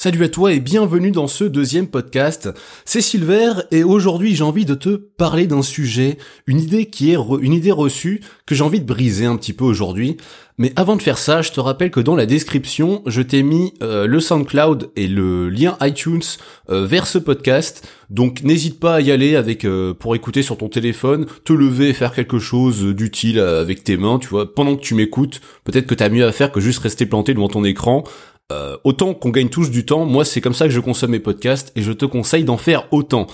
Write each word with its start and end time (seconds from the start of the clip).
Salut 0.00 0.22
à 0.22 0.28
toi 0.28 0.52
et 0.52 0.60
bienvenue 0.60 1.10
dans 1.10 1.26
ce 1.26 1.42
deuxième 1.42 1.88
podcast. 1.88 2.48
C'est 2.84 3.00
Silver 3.00 3.54
et 3.72 3.82
aujourd'hui 3.82 4.36
j'ai 4.36 4.44
envie 4.44 4.64
de 4.64 4.76
te 4.76 4.90
parler 4.90 5.48
d'un 5.48 5.62
sujet, 5.62 6.18
une 6.46 6.60
idée 6.60 6.86
qui 6.86 7.10
est 7.10 7.16
une 7.16 7.52
idée 7.52 7.72
reçue 7.72 8.20
que 8.46 8.54
j'ai 8.54 8.62
envie 8.62 8.78
de 8.78 8.86
briser 8.86 9.26
un 9.26 9.36
petit 9.36 9.52
peu 9.52 9.64
aujourd'hui. 9.64 10.16
Mais 10.56 10.72
avant 10.76 10.94
de 10.94 11.02
faire 11.02 11.18
ça, 11.18 11.42
je 11.42 11.50
te 11.50 11.58
rappelle 11.58 11.90
que 11.90 11.98
dans 11.98 12.14
la 12.14 12.26
description, 12.26 13.02
je 13.06 13.22
t'ai 13.22 13.42
mis 13.42 13.74
euh, 13.82 14.06
le 14.06 14.20
SoundCloud 14.20 14.90
et 14.94 15.08
le 15.08 15.48
lien 15.48 15.76
iTunes 15.80 16.22
euh, 16.70 16.86
vers 16.86 17.08
ce 17.08 17.18
podcast. 17.18 17.88
Donc 18.08 18.44
n'hésite 18.44 18.78
pas 18.78 18.94
à 18.94 19.00
y 19.00 19.10
aller 19.10 19.34
avec 19.34 19.64
euh, 19.64 19.94
pour 19.94 20.14
écouter 20.14 20.42
sur 20.42 20.58
ton 20.58 20.68
téléphone, 20.68 21.26
te 21.44 21.52
lever 21.52 21.88
et 21.88 21.92
faire 21.92 22.12
quelque 22.12 22.38
chose 22.38 22.84
d'utile 22.84 23.40
avec 23.40 23.82
tes 23.82 23.96
mains, 23.96 24.20
tu 24.20 24.28
vois, 24.28 24.54
pendant 24.54 24.76
que 24.76 24.82
tu 24.82 24.94
m'écoutes. 24.94 25.40
Peut-être 25.64 25.88
que 25.88 25.94
t'as 25.96 26.08
mieux 26.08 26.24
à 26.24 26.30
faire 26.30 26.52
que 26.52 26.60
juste 26.60 26.78
rester 26.78 27.04
planté 27.04 27.34
devant 27.34 27.48
ton 27.48 27.64
écran. 27.64 28.04
Euh, 28.50 28.78
autant 28.84 29.12
qu'on 29.12 29.28
gagne 29.28 29.50
tous 29.50 29.70
du 29.70 29.84
temps, 29.84 30.06
moi 30.06 30.24
c'est 30.24 30.40
comme 30.40 30.54
ça 30.54 30.64
que 30.64 30.72
je 30.72 30.80
consomme 30.80 31.10
mes 31.10 31.20
podcasts 31.20 31.70
et 31.76 31.82
je 31.82 31.92
te 31.92 32.06
conseille 32.06 32.44
d'en 32.44 32.56
faire 32.56 32.88
autant. 32.92 33.26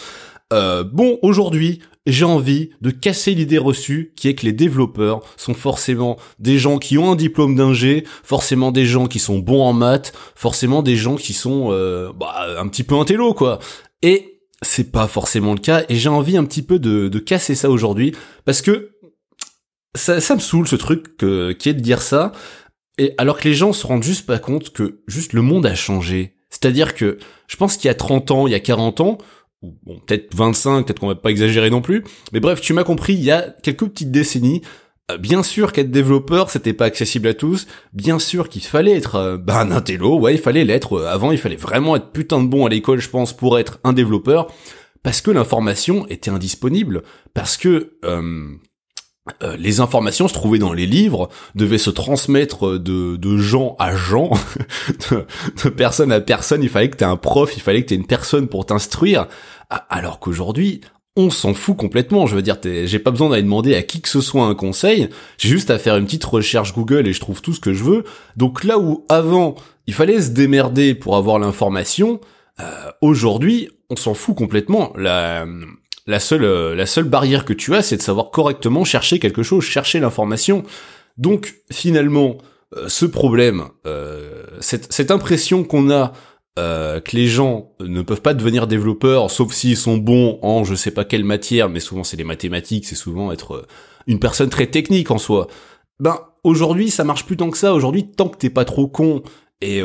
Euh, 0.52 0.82
bon, 0.82 1.18
aujourd'hui, 1.22 1.80
j'ai 2.06 2.24
envie 2.24 2.70
de 2.80 2.91
casser 2.91 3.32
l'idée 3.34 3.58
reçue 3.58 4.12
qui 4.16 4.28
est 4.28 4.34
que 4.34 4.45
les 4.45 4.52
développeurs 4.52 5.22
sont 5.36 5.55
forcément 5.55 6.19
des 6.41 6.58
gens 6.58 6.78
qui 6.78 6.98
ont 6.98 7.12
un 7.12 7.16
diplôme 7.16 7.55
d'ingé, 7.55 8.05
forcément 8.24 8.72
des 8.72 8.86
gens 8.86 9.06
qui 9.06 9.20
sont 9.20 9.38
bons 9.38 9.62
en 9.62 9.72
maths, 9.72 10.12
forcément 10.34 10.82
des 10.82 10.96
gens 10.96 11.14
qui 11.14 11.33
sont 11.33 11.69
euh, 11.70 12.12
bah, 12.12 12.34
un 12.58 12.66
petit 12.66 12.83
peu 12.83 12.96
intello 12.96 13.34
quoi. 13.34 13.60
Et 14.02 14.41
c'est 14.62 14.91
pas 14.91 15.06
forcément 15.06 15.52
le 15.55 15.60
cas 15.60 15.84
et 15.88 15.94
j'ai 15.94 16.08
envie 16.08 16.36
un 16.36 16.44
petit 16.44 16.62
peu 16.62 16.80
de, 16.80 17.19
casser 17.20 17.55
ça 17.55 17.70
aujourd'hui 17.70 18.12
parce 18.44 18.62
que 18.62 18.91
ça, 19.94 20.20
ça 20.20 20.34
me 20.34 20.41
saoule 20.41 20.66
ce 20.66 20.77
truc 20.77 21.16
qui 21.16 21.69
est 21.69 21.74
de 21.74 21.80
dire 21.80 22.02
ça 22.02 22.33
et 22.98 23.14
alors 23.18 23.38
que 23.38 23.48
les 23.48 23.54
gens 23.54 23.72
se 23.72 23.86
rendent 23.86 24.02
juste 24.02 24.26
pas 24.26 24.38
compte 24.38 24.70
que 24.70 25.00
juste 25.06 25.32
le 25.32 25.42
monde 25.42 25.66
a 25.66 25.74
changé. 25.74 26.36
C'est-à-dire 26.50 26.94
que 26.94 27.18
je 27.48 27.56
pense 27.56 27.76
qu'il 27.76 27.88
y 27.88 27.90
a 27.90 27.94
30 27.94 28.30
ans, 28.30 28.46
il 28.46 28.52
y 28.52 28.56
a 28.56 28.60
40 28.60 29.00
ans, 29.00 29.18
ou 29.62 29.76
bon, 29.82 29.98
peut-être 30.06 30.34
25, 30.34 30.86
peut-être 30.86 31.00
qu'on 31.00 31.08
va 31.08 31.14
pas 31.14 31.30
exagérer 31.30 31.70
non 31.70 31.80
plus, 31.80 32.04
mais 32.32 32.41
bref, 32.41 32.60
tu 32.60 32.72
m'as 32.72 32.84
compris, 32.84 33.14
il 33.14 33.24
y 33.24 33.30
a 33.30 33.54
quelques 33.62 33.86
petites 33.86 34.10
décennies, 34.10 34.62
euh, 35.10 35.19
bien 35.19 35.42
sûr 35.42 35.72
qu'être 35.72 35.91
développeur, 35.91 36.50
c'était 36.50 36.72
pas 36.72 36.86
accessible 36.86 37.28
à 37.28 37.34
tous. 37.34 37.66
Bien 37.92 38.19
sûr 38.19 38.48
qu'il 38.48 38.62
fallait 38.62 38.97
être 38.97 39.16
euh, 39.16 39.36
bah, 39.36 39.60
un 39.60 39.70
intello, 39.70 40.19
ouais, 40.19 40.34
il 40.34 40.41
fallait 40.41 40.64
l'être. 40.64 40.94
Euh, 40.94 41.06
avant, 41.06 41.30
il 41.30 41.38
fallait 41.38 41.56
vraiment 41.56 41.97
être 41.97 42.10
putain 42.10 42.42
de 42.42 42.48
bon 42.48 42.64
à 42.64 42.70
l'école, 42.70 43.00
je 43.00 43.10
pense, 43.10 43.36
pour 43.36 43.58
être 43.58 43.80
un 43.84 43.92
développeur, 43.92 44.48
parce 45.02 45.20
que 45.20 45.30
l'information 45.30 46.06
était 46.08 46.30
indisponible, 46.30 47.02
parce 47.34 47.56
que 47.58 47.98
euh, 48.04 48.48
les 49.58 49.80
informations 49.80 50.28
se 50.28 50.34
trouvaient 50.34 50.58
dans 50.58 50.75
les 50.75 50.86
livres, 50.86 51.30
devaient 51.55 51.78
se 51.78 51.91
transmettre 51.91 52.78
de, 52.78 53.17
de 53.17 53.36
gens 53.39 53.75
à 53.78 53.97
gens, 53.97 54.31
de, 55.11 55.69
personne 55.70 56.12
à 56.12 56.20
personne. 56.20 56.62
Il 56.62 56.69
fallait 56.69 56.91
que 56.91 56.97
t'aies 56.97 57.05
un 57.05 57.16
prof, 57.16 57.56
il 57.56 57.62
fallait 57.62 57.83
que 57.83 57.89
t'aies 57.89 57.94
une 57.94 58.06
personne 58.06 58.48
pour 58.48 58.66
t'instruire. 58.66 59.27
Alors 59.89 60.20
qu'aujourd'hui, 60.20 60.83
on 61.16 61.31
s'en 61.31 61.55
fout 61.55 61.77
complètement. 61.77 62.27
Je 62.27 62.34
veux 62.34 62.42
dire, 62.42 62.58
j'ai 62.62 62.98
pas 62.98 63.11
besoin 63.11 63.31
d'aller 63.31 63.42
demander 63.42 63.75
à 63.75 63.83
qui 63.83 64.00
que 64.00 64.08
ce 64.08 64.20
soit 64.20 64.44
un 64.44 64.55
conseil. 64.55 65.08
J'ai 65.38 65.48
juste 65.48 65.70
à 65.70 65.78
faire 65.78 65.97
une 65.97 66.05
petite 66.05 66.25
recherche 66.25 66.75
Google 66.75 67.06
et 67.06 67.12
je 67.12 67.20
trouve 67.20 67.41
tout 67.41 67.53
ce 67.53 67.61
que 67.61 67.72
je 67.72 67.84
veux. 67.84 68.05
Donc 68.36 68.64
là 68.64 68.78
où 68.78 69.05
avant, 69.09 69.55
il 69.86 69.94
fallait 69.94 70.20
se 70.20 70.31
démerder 70.31 70.94
pour 70.94 71.16
avoir 71.16 71.38
l'information, 71.38 72.20
euh, 72.61 72.91
aujourd'hui, 73.00 73.70
on 73.91 73.97
s'en 73.97 74.14
fout 74.14 74.36
complètement. 74.36 74.92
La 76.06 76.20
seule, 76.20 76.44
euh, 76.44 76.74
la 76.74 76.86
seule 76.86 77.05
barrière 77.05 77.44
que 77.44 77.52
tu 77.52 77.74
as, 77.74 77.83
c'est 77.83 77.97
de 77.97 78.02
savoir 78.02 78.30
correctement 78.30 78.84
chercher 78.84 79.19
quelque 79.19 79.42
chose, 79.42 79.64
chercher 79.64 80.00
l'information. 80.00 80.64
Donc 81.16 81.55
finalement, 81.72 82.38
euh, 82.77 82.88
ce 82.88 83.06
problème, 83.06 83.64
euh, 83.86 84.44
cette, 84.60 84.92
cette, 84.92 85.10
impression 85.10 85.64
qu'on 85.64 85.91
a 85.91 86.12
que 86.56 87.16
les 87.16 87.27
gens 87.27 87.72
ne 87.80 88.00
peuvent 88.02 88.22
pas 88.22 88.32
devenir 88.32 88.69
développeurs, 88.69 89.28
sauf 89.28 89.52
s'ils 89.52 89.77
sont 89.77 89.97
bons 89.97 90.38
en 90.41 90.62
je 90.62 90.77
sais 90.77 90.92
pas 90.92 91.05
quelle 91.05 91.25
matière, 91.25 91.69
mais 91.69 91.80
souvent 91.80 92.05
c'est 92.05 92.16
les 92.16 92.22
mathématiques, 92.22 92.86
c'est 92.86 92.94
souvent 92.94 93.32
être 93.32 93.66
une 94.06 94.20
personne 94.20 94.50
très 94.50 94.69
technique 94.69 95.10
en 95.10 95.19
soi. 95.19 95.48
Ben 95.98 96.16
aujourd'hui 96.44 96.91
ça 96.91 97.03
marche 97.03 97.26
plus 97.26 97.36
tant 97.36 97.50
que 97.50 97.59
ça. 97.59 97.75
Aujourd'hui 97.75 98.06
tant 98.06 98.28
que 98.28 98.36
t'es 98.36 98.50
pas 98.50 98.65
trop 98.65 98.86
con 98.86 99.25
et 99.60 99.82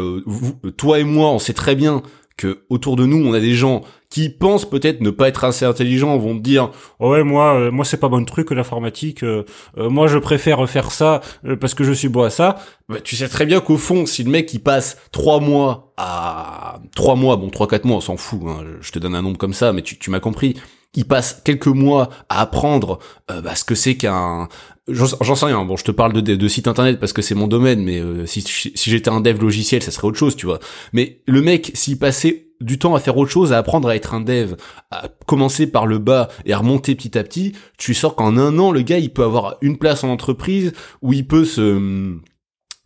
toi 0.77 0.99
et 0.99 1.03
moi 1.03 1.31
on 1.31 1.39
sait 1.39 1.53
très 1.53 1.73
bien 1.73 2.03
que 2.39 2.63
autour 2.69 2.95
de 2.95 3.05
nous 3.05 3.17
on 3.17 3.33
a 3.33 3.39
des 3.41 3.53
gens 3.53 3.81
qui 4.09 4.29
pensent 4.29 4.67
peut-être 4.67 5.01
ne 5.01 5.09
pas 5.09 5.27
être 5.27 5.43
assez 5.43 5.65
intelligents 5.65 6.17
vont 6.17 6.35
te 6.37 6.41
dire 6.41 6.71
oh 6.99 7.11
ouais 7.11 7.23
moi 7.23 7.55
euh, 7.55 7.71
moi 7.71 7.83
c'est 7.83 7.97
pas 7.97 8.07
bon 8.07 8.23
truc 8.23 8.51
l'informatique 8.51 9.23
euh, 9.23 9.43
euh, 9.77 9.89
moi 9.89 10.07
je 10.07 10.17
préfère 10.17 10.67
faire 10.69 10.91
ça 10.91 11.19
parce 11.59 11.73
que 11.73 11.83
je 11.83 11.91
suis 11.91 12.07
bon 12.07 12.23
à 12.23 12.29
ça 12.29 12.55
bah, 12.87 13.01
tu 13.03 13.17
sais 13.17 13.27
très 13.27 13.45
bien 13.45 13.59
qu'au 13.59 13.77
fond 13.77 14.05
si 14.05 14.23
le 14.23 14.31
mec 14.31 14.53
il 14.53 14.59
passe 14.59 14.97
trois 15.11 15.41
mois 15.41 15.91
à 15.97 16.79
trois 16.95 17.15
mois 17.15 17.35
bon 17.35 17.49
trois 17.49 17.67
quatre 17.67 17.83
mois 17.83 17.97
on 17.97 18.01
s'en 18.01 18.15
fout 18.15 18.39
hein, 18.47 18.63
je 18.79 18.91
te 18.91 18.99
donne 18.99 19.15
un 19.15 19.21
nombre 19.21 19.37
comme 19.37 19.53
ça 19.53 19.73
mais 19.73 19.81
tu, 19.81 19.97
tu 19.97 20.09
m'as 20.09 20.21
compris 20.21 20.55
il 20.95 21.05
passe 21.05 21.41
quelques 21.43 21.67
mois 21.67 22.09
à 22.29 22.41
apprendre 22.41 22.99
bah, 23.27 23.55
ce 23.55 23.63
que 23.63 23.75
c'est 23.75 23.95
qu'un 23.95 24.47
j'en 24.87 25.35
sais 25.35 25.45
rien. 25.45 25.63
Bon 25.65 25.77
je 25.77 25.83
te 25.83 25.91
parle 25.91 26.13
de, 26.13 26.21
de, 26.21 26.47
site 26.47 26.67
internet 26.67 26.99
parce 26.99 27.13
que 27.13 27.21
c'est 27.21 27.35
mon 27.35 27.47
domaine 27.47 27.83
mais 27.83 28.01
si, 28.25 28.41
si 28.41 28.89
j'étais 28.89 29.09
un 29.09 29.21
dev 29.21 29.39
logiciel 29.39 29.83
ça 29.83 29.91
serait 29.91 30.07
autre 30.07 30.17
chose 30.17 30.35
tu 30.35 30.47
vois. 30.47 30.59
Mais 30.93 31.21
le 31.27 31.41
mec 31.41 31.71
s'il 31.75 31.99
passait 31.99 32.49
du 32.61 32.77
temps 32.77 32.95
à 32.95 32.99
faire 32.99 33.17
autre 33.17 33.31
chose, 33.31 33.53
à 33.53 33.57
apprendre 33.57 33.87
à 33.87 33.95
être 33.95 34.13
un 34.13 34.21
dev, 34.21 34.55
à 34.91 35.07
commencer 35.25 35.67
par 35.67 35.87
le 35.87 35.97
bas 35.97 36.29
et 36.45 36.53
à 36.53 36.57
remonter 36.57 36.95
petit 36.95 37.17
à 37.17 37.23
petit, 37.23 37.53
tu 37.77 37.93
sors 37.93 38.15
qu'en 38.15 38.37
un 38.37 38.59
an, 38.59 38.71
le 38.71 38.81
gars, 38.81 38.97
il 38.97 39.11
peut 39.11 39.23
avoir 39.23 39.57
une 39.61 39.77
place 39.77 40.03
en 40.03 40.09
entreprise 40.09 40.73
où 41.01 41.13
il 41.13 41.25
peut 41.25 41.45
se 41.45 42.17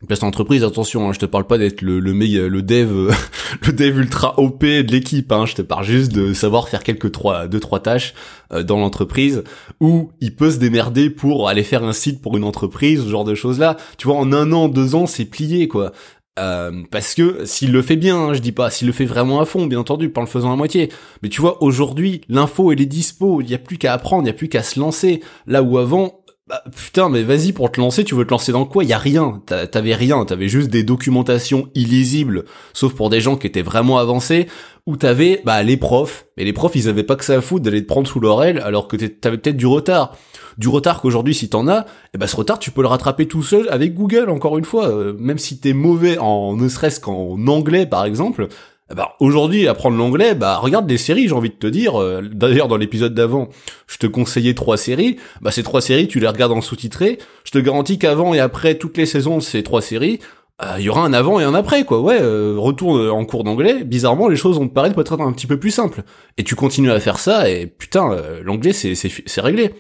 une 0.04 0.08
place 0.08 0.64
attention, 0.64 1.08
hein, 1.08 1.14
je 1.14 1.20
te 1.20 1.26
parle 1.26 1.48
pas 1.48 1.58
d'être 1.58 1.82
le 1.82 2.02
le, 2.02 2.12
le 2.12 2.62
dev 2.62 3.10
le 3.66 3.72
dev 3.72 4.00
ultra 4.00 4.38
OP 4.38 4.62
de 4.64 4.92
l'équipe, 4.92 5.32
hein, 5.32 5.46
je 5.46 5.56
te 5.56 5.62
parle 5.62 5.86
juste 5.86 6.12
de 6.12 6.34
savoir 6.34 6.68
faire 6.68 6.84
quelques 6.84 7.12
trois 7.14 7.48
deux 7.48 7.62
trois 7.62 7.80
tâches 7.80 8.14
euh, 8.52 8.64
dans 8.64 8.80
l'entreprise 8.80 9.44
où 9.80 10.12
il 10.20 10.36
peut 10.36 10.52
se 10.52 10.58
démerder 10.58 11.10
pour 11.10 11.48
aller 11.48 11.64
faire 11.64 11.86
un 11.86 11.94
site 11.94 12.22
pour 12.22 12.36
une 12.36 12.44
entreprise, 12.44 13.02
ce 13.04 13.10
genre 13.10 13.24
de 13.24 13.34
choses 13.34 13.60
là. 13.60 13.78
Tu 13.98 14.08
vois, 14.08 14.18
en 14.18 14.34
un 14.34 14.52
an, 14.52 14.68
deux 14.68 14.94
ans, 14.96 15.08
c'est 15.08 15.26
plié 15.26 15.70
quoi. 15.70 15.94
Euh, 16.38 16.82
parce 16.92 17.14
que 17.14 17.46
s'il 17.46 17.72
le 17.72 17.82
fait 17.82 17.96
bien, 17.96 18.18
hein, 18.18 18.34
je 18.34 18.40
dis 18.40 18.52
pas, 18.52 18.72
s'il 18.72 18.88
le 18.88 18.94
fait 18.94 19.06
vraiment 19.06 19.40
à 19.40 19.46
fond, 19.46 19.68
bien 19.68 19.80
entendu, 19.80 20.10
pas 20.10 20.20
en 20.20 20.24
le 20.26 20.30
faisant 20.30 20.52
à 20.52 20.56
moitié. 20.56 20.90
Mais 21.22 21.30
tu 21.30 21.40
vois, 21.40 21.64
aujourd'hui, 21.64 22.22
l'info 22.28 22.74
elle 22.74 22.82
est 22.82 22.88
dispo, 22.88 23.40
il 23.40 23.50
y 23.50 23.54
a 23.54 23.60
plus 23.60 23.78
qu'à 23.78 23.94
apprendre, 23.94 24.24
il 24.24 24.28
y 24.28 24.32
a 24.32 24.34
plus 24.34 24.50
qu'à 24.50 24.64
se 24.64 24.80
lancer. 24.80 25.22
Là 25.48 25.64
où 25.64 25.78
avant, 25.78 26.23
bah, 26.54 26.62
putain, 26.76 27.10
mais 27.10 27.24
vas-y 27.24 27.52
pour 27.52 27.72
te 27.72 27.82
lancer, 27.82 28.04
tu 28.04 28.14
veux 28.14 28.26
te 28.26 28.30
lancer 28.30 28.52
dans 28.52 28.66
quoi? 28.66 28.84
Il 28.84 28.90
y 28.90 28.94
a 28.94 29.00
rien, 29.00 29.42
t'avais 29.48 29.96
rien, 29.96 30.24
t'avais 30.24 30.48
juste 30.48 30.70
des 30.70 30.84
documentations 30.84 31.70
illisibles, 31.74 32.46
sauf 32.74 32.94
pour 32.94 33.10
des 33.10 33.22
gens 33.22 33.38
qui 33.38 33.48
étaient 33.48 33.64
vraiment 33.64 33.98
avancés, 33.98 34.46
où 34.86 34.96
t'avais 34.96 35.42
bah 35.46 35.64
les 35.64 35.78
profs, 35.78 36.28
mais 36.38 36.44
les 36.44 36.54
profs 36.54 36.76
ils 36.76 36.88
avaient 36.90 37.04
pas 37.04 37.16
que 37.16 37.26
ça 37.26 37.38
à 37.38 37.42
foutre 37.42 37.64
d'aller 37.64 37.82
te 37.82 37.88
prendre 37.88 38.08
sous 38.08 38.20
leur 38.20 38.44
aile, 38.44 38.60
alors 38.60 38.88
que 38.88 38.98
t'avais 38.98 39.40
peut-être 39.40 39.58
du 39.58 39.66
retard. 39.66 40.16
Du 40.60 40.68
retard 40.68 41.02
qu'aujourd'hui 41.02 41.34
si 41.34 41.50
t'en 41.50 41.68
as, 41.68 41.80
et 41.80 41.86
eh 42.14 42.18
ben 42.20 42.28
ce 42.28 42.36
retard 42.36 42.60
tu 42.60 42.70
peux 42.70 42.84
le 42.84 42.88
rattraper 42.88 43.28
tout 43.28 43.42
seul 43.42 43.68
avec 43.72 43.96
Google 43.96 44.30
encore 44.30 44.60
une 44.60 44.66
fois, 44.66 44.90
euh, 44.90 45.16
même 45.18 45.40
si 45.40 45.60
t'es 45.60 45.74
mauvais 45.74 46.20
en 46.20 46.56
ne 46.56 46.68
serait-ce 46.68 47.00
qu'en 47.00 47.48
anglais 47.48 47.88
par 47.88 48.06
exemple. 48.06 48.48
Ben, 48.96 49.08
aujourd'hui 49.20 49.68
apprendre 49.68 49.98
l'anglais, 49.98 50.36
bah 50.36 50.58
regarde 50.58 50.88
des 50.88 50.98
séries, 50.98 51.28
j'ai 51.28 51.34
envie 51.34 51.50
de 51.50 51.56
te 51.56 51.68
dire. 51.68 52.00
Euh, 52.00 52.22
d'ailleurs 52.32 52.68
dans 52.68 52.78
l'épisode 52.78 53.14
d'avant, 53.14 53.50
je 53.88 53.98
te 53.98 54.08
conseillais 54.08 54.54
trois 54.54 54.78
séries. 54.78 55.18
Bah 55.42 55.52
ces 55.52 55.64
trois 55.64 55.82
séries, 55.82 56.08
tu 56.08 56.20
les 56.20 56.28
regardes 56.28 56.52
en 56.52 56.62
sous-titré. 56.62 57.18
Je 57.44 57.52
te 57.52 57.58
garantis 57.58 57.98
qu'avant 57.98 58.34
et 58.34 58.40
après 58.40 58.76
toutes 58.76 58.98
les 58.98 59.06
saisons 59.06 59.38
de 59.38 59.44
ces 59.44 59.64
trois 59.64 59.82
séries, 59.82 60.20
euh, 60.64 60.76
il 60.78 60.84
y 60.84 60.90
aura 60.90 61.04
un 61.04 61.14
avant 61.14 61.40
et 61.40 61.44
un 61.44 61.56
après 61.56 61.84
quoi 61.84 62.00
ouais 62.02 62.20
retourne 62.20 63.10
en 63.10 63.26
cours 63.26 63.44
d'anglais 63.44 63.84
bizarrement 63.84 64.28
les 64.28 64.36
choses 64.36 64.60
vont 64.60 64.68
te 64.68 64.74
paraître 64.74 64.94
peut-être 64.96 65.20
un 65.20 65.34
petit 65.34 65.48
peu 65.48 65.58
plus 65.58 65.72
simples 65.72 66.04
et 66.38 66.44
tu 66.44 66.54
continues 66.54 66.92
à 66.92 67.00
faire 67.00 67.18
ça 67.18 67.50
et 67.50 67.66
putain 67.66 68.16
l'anglais 68.44 68.72
c'est 68.72 68.94
c'est 68.94 69.42
réglé 69.42 69.74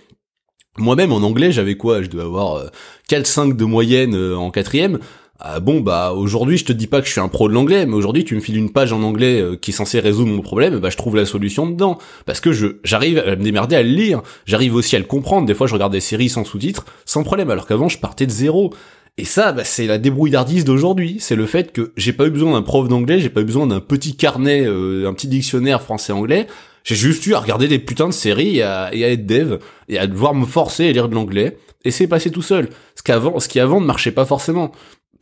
moi-même 0.78 1.12
en 1.12 1.18
anglais, 1.18 1.52
j'avais 1.52 1.75
quoi? 1.75 2.02
Je 2.02 2.09
devais 2.09 2.23
avoir 2.23 2.66
4-5 3.09 3.52
euh, 3.52 3.53
de 3.53 3.66
moyenne 3.66 4.16
euh, 4.16 4.35
en 4.35 4.50
quatrième. 4.50 5.00
Ah 5.46 5.59
bon 5.59 5.81
bah 5.81 6.14
aujourd'hui 6.14 6.58
je 6.58 6.64
te 6.64 6.72
dis 6.72 6.88
pas 6.88 7.02
que 7.02 7.06
je 7.06 7.12
suis 7.12 7.20
un 7.20 7.28
pro 7.28 7.50
de 7.50 7.54
l'anglais, 7.54 7.86
mais 7.86 7.96
aujourd'hui 7.96 8.24
tu 8.24 8.34
me 8.34 8.40
files 8.40 8.56
une 8.56 8.72
page 8.72 8.94
en 8.94 9.04
anglais 9.04 9.42
euh, 9.42 9.58
qui 9.58 9.72
est 9.72 9.74
censée 9.74 10.00
résoudre 10.00 10.32
mon 10.32 10.41
problème, 10.41 10.79
bah 10.79 10.90
je 10.90 10.96
trouve 10.96 11.17
la 11.17 11.26
solution 11.26 11.67
dedans 11.67 11.97
parce 12.26 12.40
que 12.40 12.53
je 12.53 12.78
j'arrive 12.85 13.17
à 13.17 13.35
me 13.35 13.44
démerder 13.44 13.76
à 13.76 13.84
le 13.84 13.90
lire, 13.90 14.22
j'arrive 14.46 14.73
aussi 14.73 14.96
à 14.96 15.00
le 15.00 15.06
comprendre. 15.06 15.46
Des 15.46 15.53
fois 15.53 15.67
je 15.67 15.73
regarde 15.73 15.91
des 15.91 16.00
séries 16.00 16.29
sans 16.29 16.46
sous-titres 16.46 16.85
sans 17.03 17.23
problème, 17.23 17.50
alors 17.50 17.67
qu'avant 17.67 17.90
je 17.90 17.97
partais 17.97 18.26
de 18.26 18.32
zéro. 18.32 18.73
Et 19.17 19.26
ça, 19.26 19.52
bah, 19.52 19.66
c'est 19.66 19.85
la 19.85 20.00
débrouillardise 20.00 20.64
d'aujourd'hui. 20.64 21.17
C'est 21.20 21.35
le 21.35 21.46
fait 21.46 21.72
que 21.73 21.91
j'ai 21.97 22.14
pas 22.14 22.26
eu 22.26 22.32
besoin 22.32 22.53
d'un 22.53 22.62
prof 22.62 22.88
d'anglais, 22.88 23.20
j'ai 23.20 23.29
pas 23.29 23.41
eu 23.41 23.46
besoin 23.46 23.67
d'un 23.67 23.82
petit 23.82 24.16
carnet, 24.16 24.66
un 24.66 25.14
petit 25.14 25.28
dictionnaire 25.28 25.82
français-anglais. 25.82 26.47
J'ai 26.85 26.96
juste 26.96 27.28
eu 27.28 27.34
à 27.34 27.40
regarder 27.40 27.67
des 27.67 27.79
putains 27.79 28.08
de 28.08 28.14
séries 28.14 28.58
et 28.58 28.64
à, 28.64 28.91
être 28.94 29.26
dev 29.26 29.58
et 29.90 30.00
à 30.00 30.08
devoir 30.08 30.34
me 30.34 30.46
forcer 30.46 30.88
à 30.88 30.91
lire 30.94 31.09
de 31.09 31.16
l'anglais 31.16 31.58
et 31.85 31.91
c'est 31.91 32.08
passé 32.08 32.32
tout 32.32 32.41
seul. 32.41 32.70
Ce 32.96 33.03
qu'avant, 33.03 33.40
ce 33.40 33.47
qui 33.47 33.59
avant 33.59 33.82
ne 33.82 33.85
marchait 33.85 34.12
pas 34.12 34.26
forcément 34.26 34.72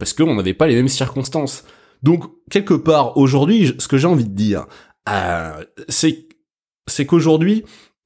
parce 0.02 0.14
qu'on 0.14 0.34
n'avait 0.34 0.56
pas 0.56 0.66
les 0.66 0.74
mêmes 0.74 0.88
circonstances. 0.88 1.64
Donc 2.02 2.24
quelque 2.50 2.74
part 2.74 3.18
aujourd'hui, 3.18 3.76
ce 3.78 3.88
que 3.88 4.00
j'ai 4.00 4.08
envie 4.08 4.26
de 4.26 4.34
dire, 4.34 4.66
euh, 5.08 5.64
c'est 5.90 6.28
c'est 6.88 7.06
qu'aujourd'hui 7.06 7.66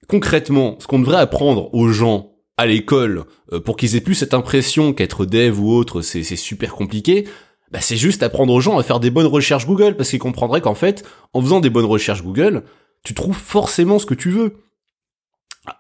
concrètement, 0.10 0.76
ce 0.82 0.88
qu'on 0.88 1.00
devrait 1.00 1.22
apprendre 1.22 1.74
aux 1.74 1.88
gens 1.88 2.34
à 2.58 2.66
l'école 2.66 3.24
euh, 3.54 3.62
pour 3.62 3.78
qu'ils 3.78 3.96
aient 3.96 4.02
plus 4.02 4.14
cette 4.14 4.34
impression 4.34 4.92
qu'être 4.92 5.26
dev 5.26 5.58
ou 5.58 5.72
autre 5.72 6.02
c'est 6.02 6.24
super 6.36 6.74
compliqué, 6.74 7.30
bah 7.72 7.80
c'est 7.80 7.96
juste 7.96 8.24
apprendre 8.24 8.52
aux 8.52 8.60
gens 8.60 8.78
à 8.78 8.84
faire 8.84 9.00
des 9.00 9.10
bonnes 9.10 9.26
recherches 9.26 9.66
Google 9.66 9.96
parce 9.96 10.10
qu'ils 10.10 10.20
comprendraient 10.20 10.60
qu'en 10.60 10.76
fait, 10.76 11.06
en 11.32 11.42
faisant 11.42 11.62
des 11.62 11.70
bonnes 11.70 11.86
recherches 11.86 12.24
Google, 12.24 12.66
tu 13.06 13.14
trouves 13.14 13.38
forcément 13.38 14.00
ce 14.00 14.06
que 14.06 14.16
tu 14.16 14.32
veux. 14.32 14.58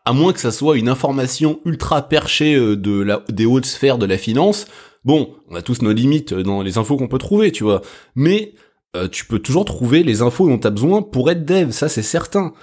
À 0.06 0.13
moins 0.13 0.31
que 0.31 0.39
ça 0.39 0.53
soit 0.53 0.77
une 0.77 0.88
information 0.88 1.59
ultra 1.65 2.07
perchée 2.07 2.56
euh, 2.56 2.77
de 2.77 3.01
la, 3.01 3.21
des 3.27 3.45
hautes 3.45 3.65
sphères 3.65 3.97
de 3.97 4.06
la 4.06 4.18
finance, 4.18 4.65
bon, 5.06 5.34
on 5.50 5.56
a 5.56 5.62
tous 5.62 5.81
nos 5.81 5.94
limites 5.94 6.34
dans 6.34 6.62
les 6.62 6.78
infos 6.78 6.98
qu'on 6.98 7.07
peut 7.07 7.19
trouver, 7.19 7.52
tu 7.52 7.63
vois. 7.63 7.81
Mais 8.16 8.54
euh, 8.96 9.07
tu 9.07 9.25
peux 9.25 9.40
toujours 9.40 9.66
trouver 9.66 10.04
les 10.04 10.22
infos 10.22 10.50
dont 10.50 10.57
tu 10.57 10.68
as 10.68 10.72
besoin 10.72 11.02
pour 11.02 11.30
être 11.31 11.46
dev, 11.46 11.72
ça 11.72 11.88
c'est 11.88 12.02
certain. 12.02 12.54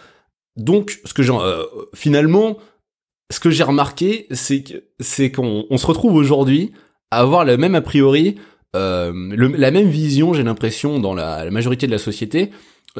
Donc, 0.56 1.00
ce 1.04 1.14
que 1.14 1.22
j'ai, 1.22 1.32
euh, 1.32 1.64
finalement, 1.94 2.58
ce 3.30 3.40
que 3.40 3.50
j'ai 3.50 3.64
remarqué, 3.64 4.26
c'est 4.30 5.32
qu'on 5.32 5.64
on 5.70 5.78
se 5.78 5.86
retrouve 5.86 6.14
aujourd'hui 6.14 6.72
à 7.10 7.20
avoir 7.20 7.44
le 7.44 7.56
même 7.56 7.74
a 7.74 7.80
priori, 7.80 8.36
euh, 8.74 9.12
la 9.36 9.70
même 9.70 9.88
vision, 9.88 10.34
j'ai 10.34 10.42
l'impression, 10.42 10.98
dans 10.98 11.14
la, 11.14 11.50
majorité 11.50 11.86
de 11.86 11.92
la 11.92 11.98
société, 11.98 12.50